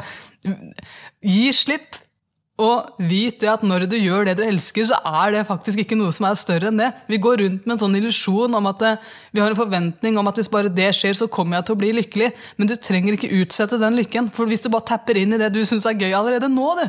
Gi 1.21 1.51
slipp. 1.53 1.99
Og 2.61 3.01
vit 3.09 3.39
det 3.41 3.49
at 3.49 3.63
når 3.65 3.87
du 3.89 3.95
gjør 3.97 4.27
det 4.27 4.35
du 4.37 4.43
elsker, 4.45 4.85
så 4.85 4.97
er 5.23 5.31
det 5.33 5.47
faktisk 5.47 5.81
ikke 5.81 5.97
noe 5.97 6.13
som 6.13 6.27
er 6.27 6.37
større 6.37 6.69
enn 6.69 6.77
det. 6.77 6.91
Vi 7.09 7.17
går 7.21 7.41
rundt 7.41 7.65
med 7.65 7.73
en 7.73 7.81
sånn 7.81 7.97
illusjon 7.97 8.57
om 8.57 8.67
at 8.69 8.83
eh, 8.85 9.07
vi 9.33 9.41
har 9.41 9.49
en 9.49 9.57
forventning 9.57 10.19
om 10.19 10.29
at 10.29 10.37
hvis 10.37 10.51
bare 10.51 10.69
det 10.69 10.91
skjer, 10.97 11.15
så 11.17 11.29
kommer 11.31 11.57
jeg 11.57 11.69
til 11.69 11.77
å 11.77 11.81
bli 11.81 11.93
lykkelig. 11.97 12.29
Men 12.59 12.69
du 12.69 12.75
trenger 12.77 13.17
ikke 13.17 13.31
utsette 13.39 13.79
den 13.81 13.97
lykken. 13.97 14.29
For 14.35 14.49
hvis 14.49 14.61
du 14.65 14.69
bare 14.73 14.89
tapper 14.91 15.17
inn 15.17 15.33
i 15.33 15.41
det 15.41 15.49
du 15.55 15.63
syns 15.65 15.87
er 15.89 15.97
gøy 15.97 16.13
allerede 16.13 16.51
nå, 16.53 16.67
du, 16.77 16.85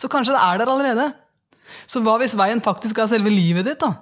så 0.00 0.10
kanskje 0.12 0.34
det 0.36 0.42
er 0.42 0.60
der 0.60 0.72
allerede. 0.72 1.06
Så 1.90 2.02
hva 2.04 2.16
hvis 2.20 2.36
veien 2.38 2.62
faktisk 2.62 2.98
er 3.00 3.10
selve 3.10 3.32
livet 3.32 3.66
ditt? 3.66 3.80
da? 3.82 3.94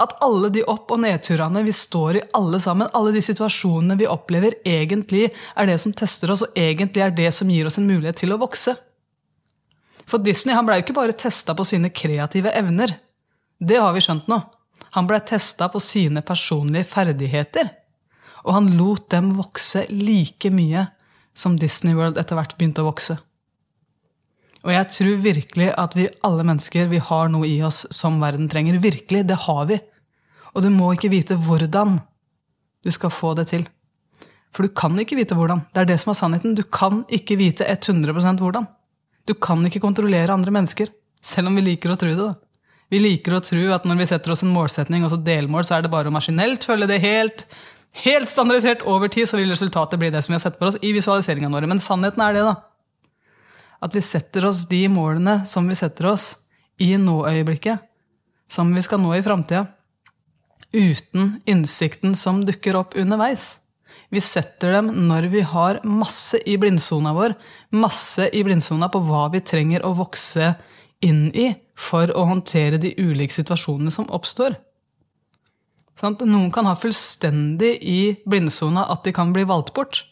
At 0.00 0.14
alle 0.24 0.48
de 0.52 0.62
opp- 0.64 0.90
og 0.94 1.02
nedturene 1.02 1.64
vi 1.66 1.74
står 1.76 2.16
i, 2.16 2.24
alle 2.36 2.60
sammen, 2.64 2.88
alle 2.96 3.12
de 3.12 3.20
situasjonene 3.24 3.98
vi 4.00 4.08
opplever, 4.08 4.56
egentlig 4.64 5.26
er 5.28 5.68
det 5.68 5.78
som 5.82 5.92
tester 5.92 6.32
oss, 6.32 6.44
og 6.46 6.56
egentlig 6.56 7.04
er 7.04 7.12
det 7.12 7.28
som 7.36 7.50
gir 7.52 7.68
oss 7.68 7.76
en 7.80 7.90
mulighet 7.90 8.22
til 8.22 8.32
å 8.32 8.40
vokse. 8.40 8.74
For 10.08 10.22
Disney 10.22 10.56
han 10.56 10.66
ble 10.66 10.78
jo 10.78 10.86
ikke 10.86 10.96
bare 10.96 11.16
testa 11.18 11.54
på 11.56 11.66
sine 11.68 11.92
kreative 11.92 12.52
evner. 12.56 12.96
Det 13.60 13.78
har 13.78 13.92
vi 13.94 14.02
skjønt 14.04 14.30
nå. 14.32 14.40
Han 14.96 15.08
blei 15.08 15.20
testa 15.24 15.68
på 15.72 15.80
sine 15.80 16.24
personlige 16.26 16.88
ferdigheter. 16.90 17.70
Og 18.42 18.56
han 18.56 18.72
lot 18.76 19.06
dem 19.12 19.30
vokse 19.38 19.86
like 19.92 20.50
mye 20.52 20.88
som 21.36 21.54
Disney 21.60 21.94
World 21.96 22.18
etter 22.20 22.36
hvert 22.36 22.56
begynte 22.58 22.82
å 22.82 22.90
vokse. 22.90 23.16
Og 24.62 24.70
jeg 24.70 24.88
tror 24.94 25.22
virkelig 25.24 25.68
at 25.78 25.94
vi 25.98 26.06
alle 26.26 26.44
mennesker 26.46 26.90
vi 26.90 27.00
har 27.02 27.30
noe 27.32 27.48
i 27.48 27.58
oss 27.66 27.82
som 27.94 28.20
verden 28.22 28.48
trenger. 28.50 28.78
Virkelig, 28.82 29.24
det 29.26 29.40
har 29.48 29.66
vi. 29.70 29.78
Og 30.54 30.62
du 30.62 30.70
må 30.70 30.92
ikke 30.94 31.10
vite 31.12 31.38
hvordan 31.40 31.98
du 32.82 32.90
skal 32.94 33.14
få 33.14 33.32
det 33.38 33.48
til. 33.50 33.66
For 34.52 34.66
du 34.66 34.74
kan 34.76 34.94
ikke 35.00 35.16
vite 35.18 35.36
hvordan. 35.38 35.64
Det 35.72 35.82
er 35.82 35.90
det 35.90 35.98
som 36.02 36.12
er 36.12 36.18
sannheten. 36.18 36.54
Du 36.54 36.62
kan 36.62 37.02
ikke 37.10 37.38
vite 37.40 37.66
100% 37.66 38.42
hvordan. 38.42 38.68
Du 39.26 39.34
kan 39.34 39.62
ikke 39.66 39.82
kontrollere 39.82 40.34
andre 40.34 40.54
mennesker, 40.54 40.90
selv 41.22 41.50
om 41.50 41.58
vi 41.58 41.64
liker 41.64 41.94
å 41.94 41.98
tro 41.98 42.10
det. 42.10 42.18
da. 42.18 42.34
Vi 42.92 43.00
liker 43.00 43.38
å 43.38 43.42
tro 43.42 43.62
at 43.72 43.86
når 43.88 44.02
vi 44.02 44.08
setter 44.10 44.34
oss 44.34 44.42
en 44.44 44.52
målsetning, 44.52 45.06
altså 45.06 45.18
delmål, 45.22 45.64
så 45.64 45.78
er 45.78 45.86
det 45.86 45.92
bare 45.94 46.10
å 46.10 46.14
maskinelt 46.14 46.66
følge 46.68 46.90
det 46.90 46.98
helt, 47.02 47.46
helt 48.02 48.30
standardisert 48.30 48.82
over 48.84 49.08
tid, 49.08 49.30
så 49.30 49.38
vil 49.38 49.54
resultatet 49.54 50.02
bli 50.02 50.10
det 50.12 50.20
som 50.26 50.34
vi 50.34 50.38
har 50.38 50.44
sett 50.44 50.58
for 50.58 50.70
oss 50.70 50.78
i 50.82 50.92
visualiseringene 50.92 51.54
våre. 51.54 51.70
Men 51.70 51.80
sannheten 51.82 52.22
er 52.26 52.36
det, 52.36 52.44
da 52.50 52.58
at 53.82 53.96
vi 53.96 54.02
setter 54.04 54.46
oss 54.46 54.64
de 54.70 54.84
målene 54.92 55.42
som 55.48 55.66
vi 55.68 55.76
setter 55.78 56.12
oss 56.12 56.36
i 56.82 56.94
nå-øyeblikket, 56.98 57.82
som 58.50 58.70
vi 58.74 58.82
skal 58.84 59.02
nå 59.02 59.14
i 59.16 59.24
framtida, 59.24 59.66
uten 60.72 61.40
innsikten 61.46 62.14
som 62.16 62.44
dukker 62.46 62.78
opp 62.78 62.96
underveis. 62.96 63.58
Vi 64.12 64.20
setter 64.20 64.76
dem 64.76 64.90
når 65.08 65.28
vi 65.32 65.42
har 65.44 65.80
masse 65.88 66.38
i 66.48 66.58
blindsona 66.60 67.14
vår, 67.16 67.34
masse 67.76 68.28
i 68.32 68.42
blindsona 68.44 68.88
på 68.92 69.00
hva 69.06 69.26
vi 69.32 69.40
trenger 69.44 69.84
å 69.88 69.94
vokse 69.96 70.54
inn 71.04 71.30
i 71.34 71.50
for 71.76 72.12
å 72.14 72.26
håndtere 72.28 72.80
de 72.80 72.92
ulike 73.00 73.34
situasjonene 73.34 73.92
som 73.92 74.10
oppstår. 74.12 74.58
Noen 76.02 76.50
kan 76.52 76.66
ha 76.66 76.74
fullstendig 76.78 77.76
i 77.86 78.00
blindsona 78.26 78.86
at 78.90 79.04
de 79.06 79.12
kan 79.14 79.32
bli 79.34 79.44
valgt 79.48 79.74
bort. 79.76 80.02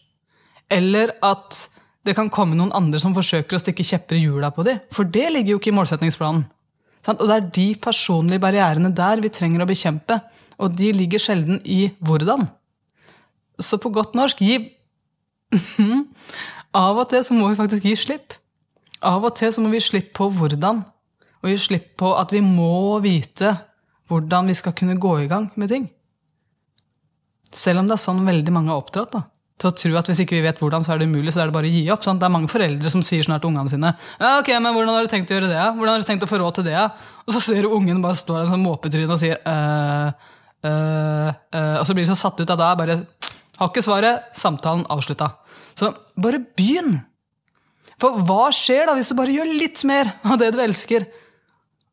Eller 0.70 1.16
at 1.24 1.66
det 2.06 2.14
kan 2.16 2.30
komme 2.32 2.56
noen 2.56 2.72
andre 2.76 3.00
som 3.02 3.14
forsøker 3.16 3.56
å 3.56 3.60
stikke 3.60 3.84
kjepper 3.84 4.16
i 4.16 4.24
hjula 4.24 4.50
på 4.54 4.64
dem. 4.64 4.80
For 4.94 5.04
det 5.04 5.26
ligger 5.34 5.54
jo 5.54 5.60
ikke 5.60 5.72
i 5.72 5.76
målsettingsplanen. 5.76 6.46
Og 7.10 7.24
det 7.26 7.36
er 7.36 7.48
de 7.56 7.66
personlige 7.80 8.42
barrierene 8.42 8.92
der 8.96 9.20
vi 9.24 9.32
trenger 9.32 9.64
å 9.64 9.68
bekjempe. 9.68 10.20
Og 10.60 10.72
de 10.76 10.90
ligger 10.96 11.22
sjelden 11.22 11.60
i 11.64 11.90
hvordan. 12.04 12.46
Så 13.60 13.80
på 13.80 13.92
godt 13.92 14.16
norsk 14.16 14.40
gi 14.44 14.58
Av 16.70 16.94
og 16.94 17.08
til 17.10 17.24
så 17.26 17.34
må 17.34 17.48
vi 17.50 17.58
faktisk 17.58 17.88
gi 17.88 17.96
slipp. 17.98 18.36
Av 19.02 19.24
og 19.26 19.34
til 19.36 19.50
så 19.52 19.62
må 19.64 19.72
vi 19.72 19.80
slippe 19.82 20.14
på 20.20 20.28
hvordan. 20.38 20.84
Og 21.42 21.50
gi 21.50 21.56
slipp 21.58 21.96
på 22.00 22.12
at 22.14 22.32
vi 22.32 22.42
må 22.44 23.00
vite 23.02 23.56
hvordan 24.10 24.50
vi 24.50 24.54
skal 24.58 24.76
kunne 24.78 25.00
gå 25.00 25.16
i 25.24 25.28
gang 25.30 25.48
med 25.58 25.72
ting. 25.72 25.88
Selv 27.50 27.82
om 27.82 27.90
det 27.90 27.96
er 27.96 28.04
sånn 28.04 28.22
veldig 28.26 28.54
mange 28.54 28.70
har 28.70 28.84
oppdratt. 28.84 29.16
da 29.16 29.24
til 29.61 29.68
å 29.68 29.75
tro 29.77 29.92
at 30.01 30.09
hvis 30.09 30.23
ikke 30.25 30.38
vi 30.38 30.44
vet 30.46 30.61
hvordan, 30.62 30.85
så 30.85 30.94
er 30.94 31.01
det 31.01 31.09
umulig, 31.11 31.35
så 31.35 31.42
er 31.42 31.51
det 31.51 31.57
bare 31.57 31.68
å 31.68 31.73
gi 31.73 31.83
opp. 31.92 32.05
Sant? 32.07 32.20
Det 32.23 32.27
er 32.29 32.33
mange 32.33 32.51
foreldre 32.51 32.92
som 32.92 33.05
sier 33.05 33.27
snart 33.27 33.44
til 33.44 33.53
ungene 33.53 33.73
sine 33.73 33.92
ja, 33.92 34.38
ok, 34.38 34.49
men 34.57 34.73
'Hvordan 34.73 34.94
har 34.96 35.05
du 35.05 35.12
tenkt 35.12 35.31
å 35.31 35.37
gjøre 35.37 35.51
det?' 35.53 35.68
Hvordan 35.77 35.92
har 35.92 36.01
du 36.01 36.09
tenkt 36.09 36.25
å 36.25 36.31
få 36.31 36.40
råd 36.40 36.61
til 36.61 36.68
det? 36.70 36.85
Og 37.27 37.35
så 37.35 37.40
ser 37.44 37.62
du 37.62 37.75
ungen 37.77 38.01
bare 38.03 38.16
stå 38.16 38.38
der 38.38 38.49
som 38.49 38.64
måpetryne 38.64 39.12
og 39.12 39.20
sier 39.20 39.37
øh, 39.44 40.09
øh, 40.64 41.29
øh, 41.55 41.77
Og 41.81 41.85
så 41.87 41.94
blir 41.94 42.05
de 42.05 42.12
så 42.12 42.18
satt 42.18 42.40
ut 42.40 42.51
av 42.51 42.59
det. 42.59 42.73
Bare 42.81 42.96
har 43.61 43.68
ikke 43.68 43.85
svaret. 43.85 44.33
Samtalen 44.33 44.87
avslutta. 44.88 45.35
Så 45.77 45.92
bare 46.16 46.40
begynn! 46.57 47.03
For 48.01 48.23
hva 48.25 48.49
skjer 48.55 48.88
da 48.88 48.96
hvis 48.96 49.12
du 49.12 49.18
bare 49.18 49.35
gjør 49.35 49.51
litt 49.61 49.85
mer 49.85 50.14
av 50.25 50.40
det 50.40 50.55
du 50.55 50.61
elsker? 50.64 51.05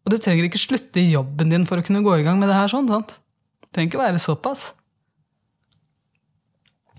Og 0.07 0.13
du 0.13 0.17
trenger 0.23 0.47
ikke 0.47 0.61
slutte 0.61 1.01
i 1.01 1.11
jobben 1.11 1.51
din 1.51 1.67
for 1.67 1.81
å 1.81 1.83
kunne 1.83 1.99
gå 2.05 2.13
i 2.15 2.23
gang 2.23 2.39
med 2.39 2.47
det 2.47 2.55
her. 2.55 2.71
sånn, 2.71 2.87
sant? 2.87 3.19
Det 3.59 3.73
trenger 3.75 3.91
ikke 3.91 4.05
være 4.05 4.23
såpass. 4.23 4.69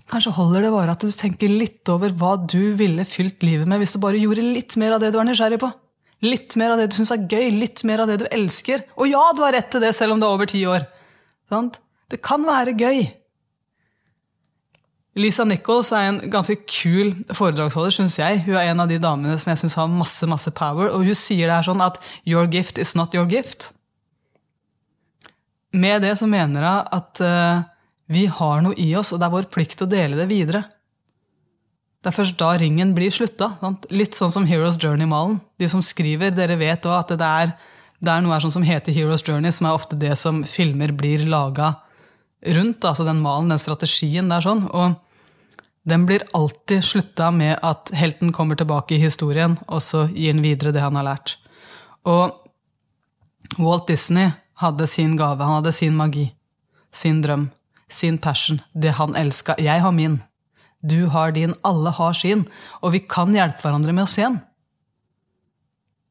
Kanskje 0.09 0.33
holder 0.33 0.65
det 0.65 0.71
bare 0.73 0.95
at 0.95 1.03
du 1.05 1.11
tenker 1.13 1.51
litt 1.51 1.89
over 1.93 2.13
hva 2.17 2.33
du 2.41 2.73
ville 2.79 3.05
fylt 3.05 3.43
livet 3.45 3.69
med 3.69 3.81
hvis 3.81 3.93
du 3.93 4.01
bare 4.01 4.21
gjorde 4.21 4.45
litt 4.45 4.73
mer 4.81 4.95
av 4.95 5.03
det 5.03 5.11
du 5.13 5.19
er 5.21 5.27
nysgjerrig 5.29 5.59
på. 5.61 5.69
Litt 6.25 6.57
mer 6.59 6.73
av 6.73 6.81
det 6.81 6.89
du 6.89 6.97
syns 6.97 7.13
er 7.15 7.27
gøy, 7.29 7.51
litt 7.55 7.85
mer 7.87 8.03
av 8.03 8.09
det 8.09 8.17
du 8.23 8.25
elsker. 8.33 8.83
Og 8.97 9.07
ja, 9.07 9.21
du 9.37 9.43
har 9.45 9.53
rett 9.55 9.69
til 9.71 9.83
det 9.85 9.93
selv 9.95 10.15
om 10.15 10.19
du 10.21 10.25
er 10.27 10.33
over 10.33 10.49
ti 10.49 10.65
år. 10.67 10.87
Det 12.09 12.19
kan 12.25 12.43
være 12.45 12.75
gøy. 12.77 13.05
Lisa 15.19 15.45
Nichols 15.47 15.91
er 15.95 16.09
en 16.09 16.19
ganske 16.31 16.55
kul 16.69 17.11
foredragsholder, 17.35 17.95
syns 17.95 18.19
jeg. 18.19 18.43
Hun 18.45 18.57
er 18.57 18.69
en 18.71 18.83
av 18.83 18.91
de 18.91 18.99
damene 19.01 19.37
som 19.41 19.51
jeg 19.51 19.61
syns 19.63 19.77
har 19.79 19.89
masse 19.91 20.27
masse 20.29 20.53
power, 20.55 20.91
og 20.93 21.05
hun 21.05 21.17
sier 21.17 21.49
det 21.49 21.57
her 21.57 21.67
sånn 21.69 21.83
at 21.83 21.99
'your 22.25 22.47
gift 22.51 22.77
is 22.77 22.95
not 22.95 23.13
your 23.13 23.27
gift'. 23.29 23.73
Med 25.73 26.01
det 26.01 26.17
så 26.17 26.25
mener 26.25 26.65
hun 26.65 26.87
at 26.91 27.21
uh, 27.21 27.68
vi 28.09 28.25
har 28.25 28.63
noe 28.65 28.73
i 28.81 28.89
oss, 28.97 29.11
og 29.13 29.21
det 29.21 29.27
er 29.27 29.33
vår 29.35 29.47
plikt 29.53 29.83
å 29.85 29.87
dele 29.89 30.17
det 30.17 30.29
videre. 30.31 30.63
Det 32.01 32.09
er 32.09 32.15
først 32.15 32.39
da 32.39 32.53
ringen 32.57 32.95
blir 32.97 33.13
slutta. 33.13 33.51
Litt 33.93 34.17
sånn 34.17 34.31
som 34.33 34.47
Heroes 34.49 34.79
Journey-malen. 34.81 35.37
De 35.61 35.67
som 35.69 35.83
skriver, 35.85 36.33
dere 36.33 36.57
vet 36.57 36.87
òg 36.89 36.95
at 36.95 37.13
det 37.19 37.27
er, 37.27 37.51
det 38.01 38.13
er 38.13 38.23
noe 38.25 38.33
her 38.33 38.41
sånn 38.41 38.55
som 38.55 38.65
heter 38.65 38.95
Heroes 38.95 39.21
Journey, 39.27 39.53
som 39.53 39.67
er 39.69 39.77
ofte 39.77 39.99
det 39.99 40.15
som 40.17 40.41
filmer 40.47 40.95
blir 40.95 41.27
laga 41.29 41.75
rundt. 42.57 42.87
Altså 42.87 43.05
den 43.05 43.21
malen, 43.21 43.51
den 43.53 43.61
strategien 43.61 44.31
der 44.31 44.41
sånn. 44.47 44.65
Og 44.73 44.97
den 45.85 46.07
blir 46.09 46.25
alltid 46.33 46.81
slutta 46.87 47.29
med 47.35 47.59
at 47.61 47.93
helten 47.93 48.33
kommer 48.33 48.57
tilbake 48.57 48.97
i 48.97 49.03
historien, 49.03 49.59
og 49.67 49.83
så 49.85 50.07
gir 50.09 50.33
han 50.33 50.41
videre 50.41 50.73
det 50.73 50.81
han 50.81 50.97
har 50.97 51.11
lært. 51.11 51.35
Og 52.09 53.59
Walt 53.61 53.85
Disney 53.91 54.33
hadde 54.63 54.89
sin 54.89 55.13
gave, 55.19 55.45
han 55.45 55.59
hadde 55.59 55.77
sin 55.77 55.93
magi, 55.99 56.29
sin 56.89 57.21
drøm 57.21 57.51
sin 57.89 58.17
passion, 58.21 58.61
det 58.73 58.95
han 58.99 59.15
elska. 59.17 59.55
Jeg 59.59 59.81
har 59.81 59.91
min. 59.95 60.19
Du 60.81 61.09
har 61.11 61.33
din. 61.35 61.55
Alle 61.67 61.91
har 61.91 62.13
sin. 62.13 62.45
Og 62.81 62.93
vi 62.95 63.01
kan 63.03 63.33
hjelpe 63.35 63.65
hverandre 63.65 63.95
med 63.95 64.05
å 64.05 64.11
se 64.11 64.23
den. 64.23 64.39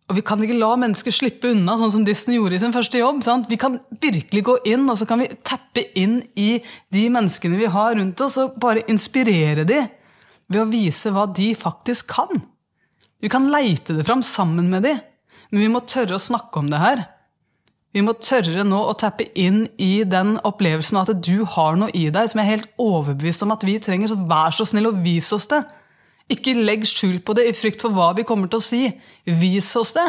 Og 0.08 0.16
vi 0.16 0.24
kan 0.24 0.40
ikke 0.40 0.56
la 0.56 0.70
mennesker 0.80 1.12
slippe 1.12 1.50
unna, 1.52 1.74
sånn 1.76 1.92
som 1.92 2.04
Disney 2.06 2.38
gjorde 2.38 2.56
i 2.56 2.62
sin 2.62 2.72
første 2.72 3.00
jobb. 3.00 3.20
Sant? 3.24 3.48
Vi 3.50 3.58
kan 3.60 3.76
virkelig 4.00 4.44
gå 4.46 4.54
inn, 4.70 4.86
og 4.88 4.96
så 4.96 5.08
kan 5.08 5.20
vi 5.20 5.28
tappe 5.44 5.84
inn 6.00 6.22
i 6.32 6.62
de 6.94 7.02
menneskene 7.12 7.60
vi 7.60 7.68
har 7.68 7.98
rundt 7.98 8.22
oss, 8.24 8.38
og 8.40 8.56
bare 8.60 8.86
inspirere 8.88 9.66
dem 9.68 9.90
ved 10.48 10.62
å 10.62 10.70
vise 10.70 11.12
hva 11.12 11.26
de 11.28 11.50
faktisk 11.58 12.08
kan. 12.14 12.40
Vi 13.20 13.28
kan 13.28 13.50
leite 13.52 13.98
det 13.98 14.06
fram 14.08 14.24
sammen 14.24 14.70
med 14.72 14.86
dem, 14.88 15.02
men 15.52 15.64
vi 15.64 15.70
må 15.72 15.84
tørre 15.84 16.16
å 16.16 16.22
snakke 16.22 16.62
om 16.62 16.72
det 16.72 16.80
her. 16.80 17.04
Vi 17.96 18.03
må 18.05 18.12
tørre 18.20 18.64
nå 18.68 18.79
å 18.85 18.96
tappe 19.01 19.27
inn 19.38 19.62
i 19.81 20.05
den 20.05 20.37
opplevelsen 20.46 20.98
av 21.01 21.09
at 21.09 21.22
du 21.24 21.40
har 21.57 21.79
noe 21.81 21.92
i 21.96 22.09
deg 22.12 22.29
som 22.29 22.40
jeg 22.40 22.44
er 22.44 22.55
helt 22.59 22.72
overbevist 22.83 23.44
om 23.46 23.55
at 23.55 23.64
vi 23.64 23.79
trenger. 23.83 24.12
Så 24.12 24.29
vær 24.29 24.55
så 24.55 24.66
snill 24.68 24.90
og 24.90 25.01
vis 25.05 25.31
oss 25.35 25.48
det. 25.51 25.62
Ikke 26.29 26.53
legg 26.53 26.85
skjul 26.88 27.22
på 27.24 27.35
det 27.38 27.46
i 27.48 27.57
frykt 27.57 27.81
for 27.81 27.94
hva 27.96 28.11
vi 28.16 28.27
kommer 28.29 28.51
til 28.53 28.61
å 28.61 28.66
si. 28.66 28.83
Vis 29.40 29.70
oss 29.81 29.94
det. 29.96 30.09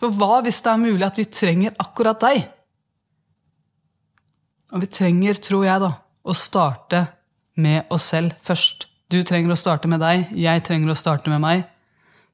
For 0.00 0.12
hva 0.16 0.42
hvis 0.44 0.60
det 0.64 0.72
er 0.72 0.82
mulig 0.82 1.06
at 1.06 1.20
vi 1.20 1.28
trenger 1.28 1.76
akkurat 1.80 2.20
deg? 2.20 2.44
Og 4.70 4.84
vi 4.84 4.90
trenger, 4.92 5.40
tror 5.42 5.64
jeg, 5.66 5.82
da, 5.82 5.90
å 6.22 6.36
starte 6.36 7.04
med 7.60 7.88
oss 7.92 8.10
selv 8.12 8.36
først. 8.44 8.86
Du 9.10 9.18
trenger 9.26 9.52
å 9.52 9.58
starte 9.58 9.90
med 9.90 10.02
deg, 10.04 10.28
jeg 10.38 10.62
trenger 10.66 10.92
å 10.92 10.98
starte 10.98 11.32
med 11.32 11.42
meg. 11.42 11.64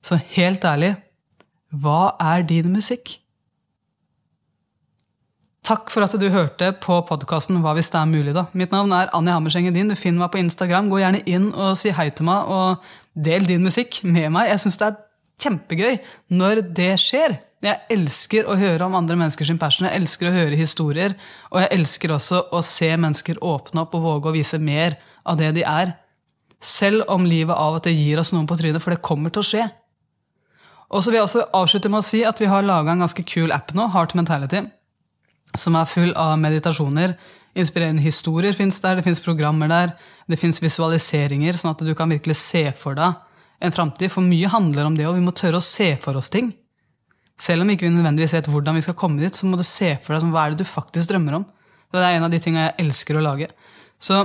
Så 0.05 0.19
helt 0.35 0.67
ærlig, 0.69 0.93
hva 1.73 2.13
er 2.21 2.45
din 2.47 2.69
musikk? 2.75 3.17
Takk 5.67 5.89
for 5.91 6.05
at 6.05 6.13
du 6.15 6.29
hørte 6.31 6.69
på 6.79 7.01
podkasten 7.09 7.57
Hva 7.59 7.73
hvis 7.75 7.89
det 7.91 7.99
er 7.99 8.07
mulig, 8.07 8.33
da. 8.37 8.45
Mitt 8.55 8.71
navn 8.71 8.93
er 8.95 9.09
Anni 9.17 9.33
Hammerseng 9.35 9.67
Edin. 9.67 9.89
Du 9.91 9.97
finner 9.99 10.23
meg 10.23 10.31
på 10.31 10.39
Instagram. 10.39 10.87
Gå 10.93 11.01
gjerne 11.01 11.25
inn 11.27 11.49
og 11.51 11.73
si 11.81 11.91
hei 11.91 12.07
til 12.15 12.29
meg, 12.29 12.47
og 12.47 12.85
del 13.27 13.49
din 13.49 13.67
musikk 13.67 13.99
med 14.07 14.31
meg. 14.37 14.53
Jeg 14.53 14.63
syns 14.63 14.79
det 14.79 14.87
er 14.87 15.01
kjempegøy 15.43 15.99
når 16.39 16.61
det 16.77 16.93
skjer. 17.03 17.35
Jeg 17.67 17.83
elsker 17.97 18.47
å 18.47 18.55
høre 18.61 18.87
om 18.87 18.95
andre 18.95 19.17
menneskers 19.19 19.51
passion. 19.59 19.89
Jeg 19.89 20.05
elsker 20.05 20.31
å 20.31 20.37
høre 20.37 20.61
historier. 20.61 21.19
Og 21.51 21.59
jeg 21.65 21.73
elsker 21.81 22.15
også 22.15 22.45
å 22.55 22.63
se 22.63 22.93
mennesker 22.95 23.43
åpne 23.43 23.83
opp 23.83 23.99
og 23.99 24.07
våge 24.07 24.31
å 24.31 24.37
vise 24.39 24.63
mer 24.63 25.01
av 25.27 25.43
det 25.43 25.51
de 25.59 25.67
er. 25.67 25.97
Selv 26.63 27.11
om 27.11 27.27
livet 27.27 27.59
av 27.59 27.81
og 27.81 27.83
til 27.89 27.99
gir 27.99 28.23
oss 28.23 28.31
noen 28.37 28.47
på 28.47 28.55
trynet, 28.61 28.85
for 28.85 28.95
det 28.95 29.03
kommer 29.03 29.35
til 29.35 29.43
å 29.43 29.51
skje. 29.51 29.67
Og 30.95 31.03
så 31.03 31.11
vil 31.11 31.25
jeg 31.25 31.27
også 31.27 31.49
avslutte 31.59 31.91
med 31.91 32.05
å 32.05 32.07
si 32.07 32.23
at 32.23 32.39
vi 32.39 32.55
har 32.55 32.63
laga 32.63 32.95
en 32.95 33.03
ganske 33.03 33.27
kul 33.27 33.51
app 33.51 33.75
nå, 33.75 33.91
Heart 33.91 34.15
Mentality 34.15 34.63
som 35.55 35.77
er 35.79 35.89
full 35.91 36.13
av 36.19 36.35
meditasjoner. 36.41 37.15
Inspirerende 37.57 38.05
historier 38.05 38.57
fins 38.57 38.81
der, 38.85 38.99
det 38.99 39.07
fins 39.07 39.23
programmer 39.25 39.71
der, 39.71 39.95
det 40.29 40.41
fins 40.41 40.61
visualiseringer, 40.61 41.57
sånn 41.57 41.73
at 41.73 41.85
du 41.87 41.95
kan 41.97 42.11
virkelig 42.13 42.37
se 42.41 42.67
for 42.77 42.99
deg 42.99 43.17
en 43.65 43.73
framtid. 43.73 44.13
For 44.13 44.25
mye 44.25 44.51
handler 44.53 44.89
om 44.89 44.97
det, 44.99 45.07
og 45.09 45.17
vi 45.17 45.25
må 45.25 45.35
tørre 45.37 45.61
å 45.61 45.65
se 45.65 45.95
for 46.03 46.19
oss 46.19 46.29
ting. 46.33 46.53
Selv 47.41 47.65
om 47.65 47.71
ikke 47.73 47.87
vi 47.87 47.93
nødvendigvis 47.93 48.35
vet 48.39 48.49
hvordan 48.49 48.79
vi 48.79 48.85
skal 48.85 48.97
komme 48.97 49.21
dit, 49.21 49.37
så 49.37 49.49
må 49.49 49.59
du 49.61 49.65
se 49.67 49.95
for 50.05 50.17
deg 50.17 50.33
hva 50.33 50.47
er 50.47 50.55
det 50.55 50.65
du 50.65 50.69
faktisk 50.69 51.13
drømmer 51.13 51.41
om. 51.41 51.47
Det 51.93 52.03
er 52.03 52.17
en 52.17 52.27
av 52.27 52.33
de 52.33 52.41
tingene 52.43 52.67
jeg 52.67 52.87
elsker 52.87 53.19
å 53.19 53.25
lage. 53.25 53.49
Så 54.03 54.25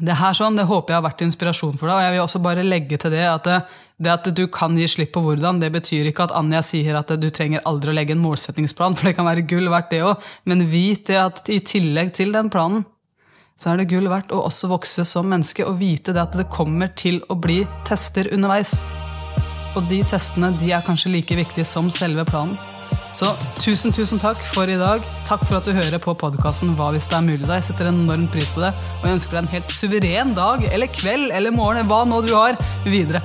det 0.00 0.16
her 0.18 0.34
sånn, 0.36 0.56
det 0.58 0.66
håper 0.68 0.92
jeg 0.92 0.98
har 0.98 1.06
vært 1.06 1.22
inspirasjon 1.24 1.76
for 1.78 1.88
deg. 1.88 1.96
Og 1.96 2.04
jeg 2.04 2.14
vil 2.14 2.24
også 2.24 2.40
bare 2.44 2.64
legge 2.66 2.98
til 3.00 3.14
det 3.14 3.24
at 3.30 3.46
det, 3.48 4.10
at 4.12 4.28
du 4.36 4.44
kan 4.52 4.76
gi 4.76 4.88
slipp 4.90 5.14
på 5.14 5.22
hvordan, 5.24 5.60
det 5.62 5.70
betyr 5.72 6.10
ikke 6.10 6.26
at 6.26 6.34
Anja 6.36 6.60
sier 6.66 6.98
at 6.98 7.14
du 7.16 7.30
trenger 7.32 7.64
aldri 7.68 7.92
å 7.92 7.96
legge 7.96 8.12
en 8.16 8.20
målsettingsplan, 8.24 8.98
for 8.98 9.08
det 9.08 9.16
kan 9.16 9.28
være 9.28 9.46
gull 9.48 9.70
verdt, 9.72 9.88
det 9.94 10.02
òg. 10.04 10.28
Men 10.44 10.66
vit 10.68 11.06
det 11.08 11.18
at 11.22 11.48
i 11.52 11.62
tillegg 11.64 12.12
til 12.18 12.36
den 12.36 12.52
planen, 12.52 12.84
så 13.56 13.72
er 13.72 13.80
det 13.80 13.88
gull 13.88 14.10
verdt 14.12 14.34
å 14.36 14.42
også 14.44 14.68
vokse 14.68 15.06
som 15.08 15.30
menneske 15.32 15.64
og 15.64 15.78
vite 15.80 16.12
det 16.12 16.26
at 16.26 16.36
det 16.36 16.50
kommer 16.52 16.92
til 16.92 17.22
å 17.32 17.38
bli 17.40 17.62
tester 17.88 18.28
underveis. 18.36 18.82
Og 19.76 19.88
de 19.88 20.02
testene 20.08 20.52
de 20.60 20.74
er 20.76 20.84
kanskje 20.84 21.14
like 21.14 21.36
viktige 21.40 21.64
som 21.68 21.88
selve 21.92 22.28
planen. 22.28 22.75
Så 23.16 23.30
tusen, 23.56 23.94
tusen 23.96 24.20
takk 24.20 24.40
for 24.52 24.68
i 24.68 24.76
dag. 24.76 25.04
Takk 25.24 25.46
for 25.48 25.56
at 25.56 25.64
du 25.64 25.72
hører 25.72 25.96
på 26.02 26.12
podkasten 26.20 26.74
Hva 26.76 26.90
hvis 26.92 27.06
det 27.08 27.16
er 27.16 27.24
mulig. 27.24 27.46
Jeg 27.48 27.64
setter 27.70 27.88
enormt 27.88 28.28
pris 28.34 28.50
på 28.52 28.60
det, 28.60 28.74
og 28.98 29.06
jeg 29.08 29.16
ønsker 29.16 29.38
deg 29.38 29.46
en 29.46 29.54
helt 29.54 29.72
suveren 29.72 30.34
dag 30.36 30.66
eller 30.68 30.92
kveld 30.92 31.32
eller 31.32 31.54
morgen, 31.54 31.88
hva 31.88 32.02
nå 32.04 32.20
du 32.26 32.34
har, 32.34 32.60
videre. 32.84 33.24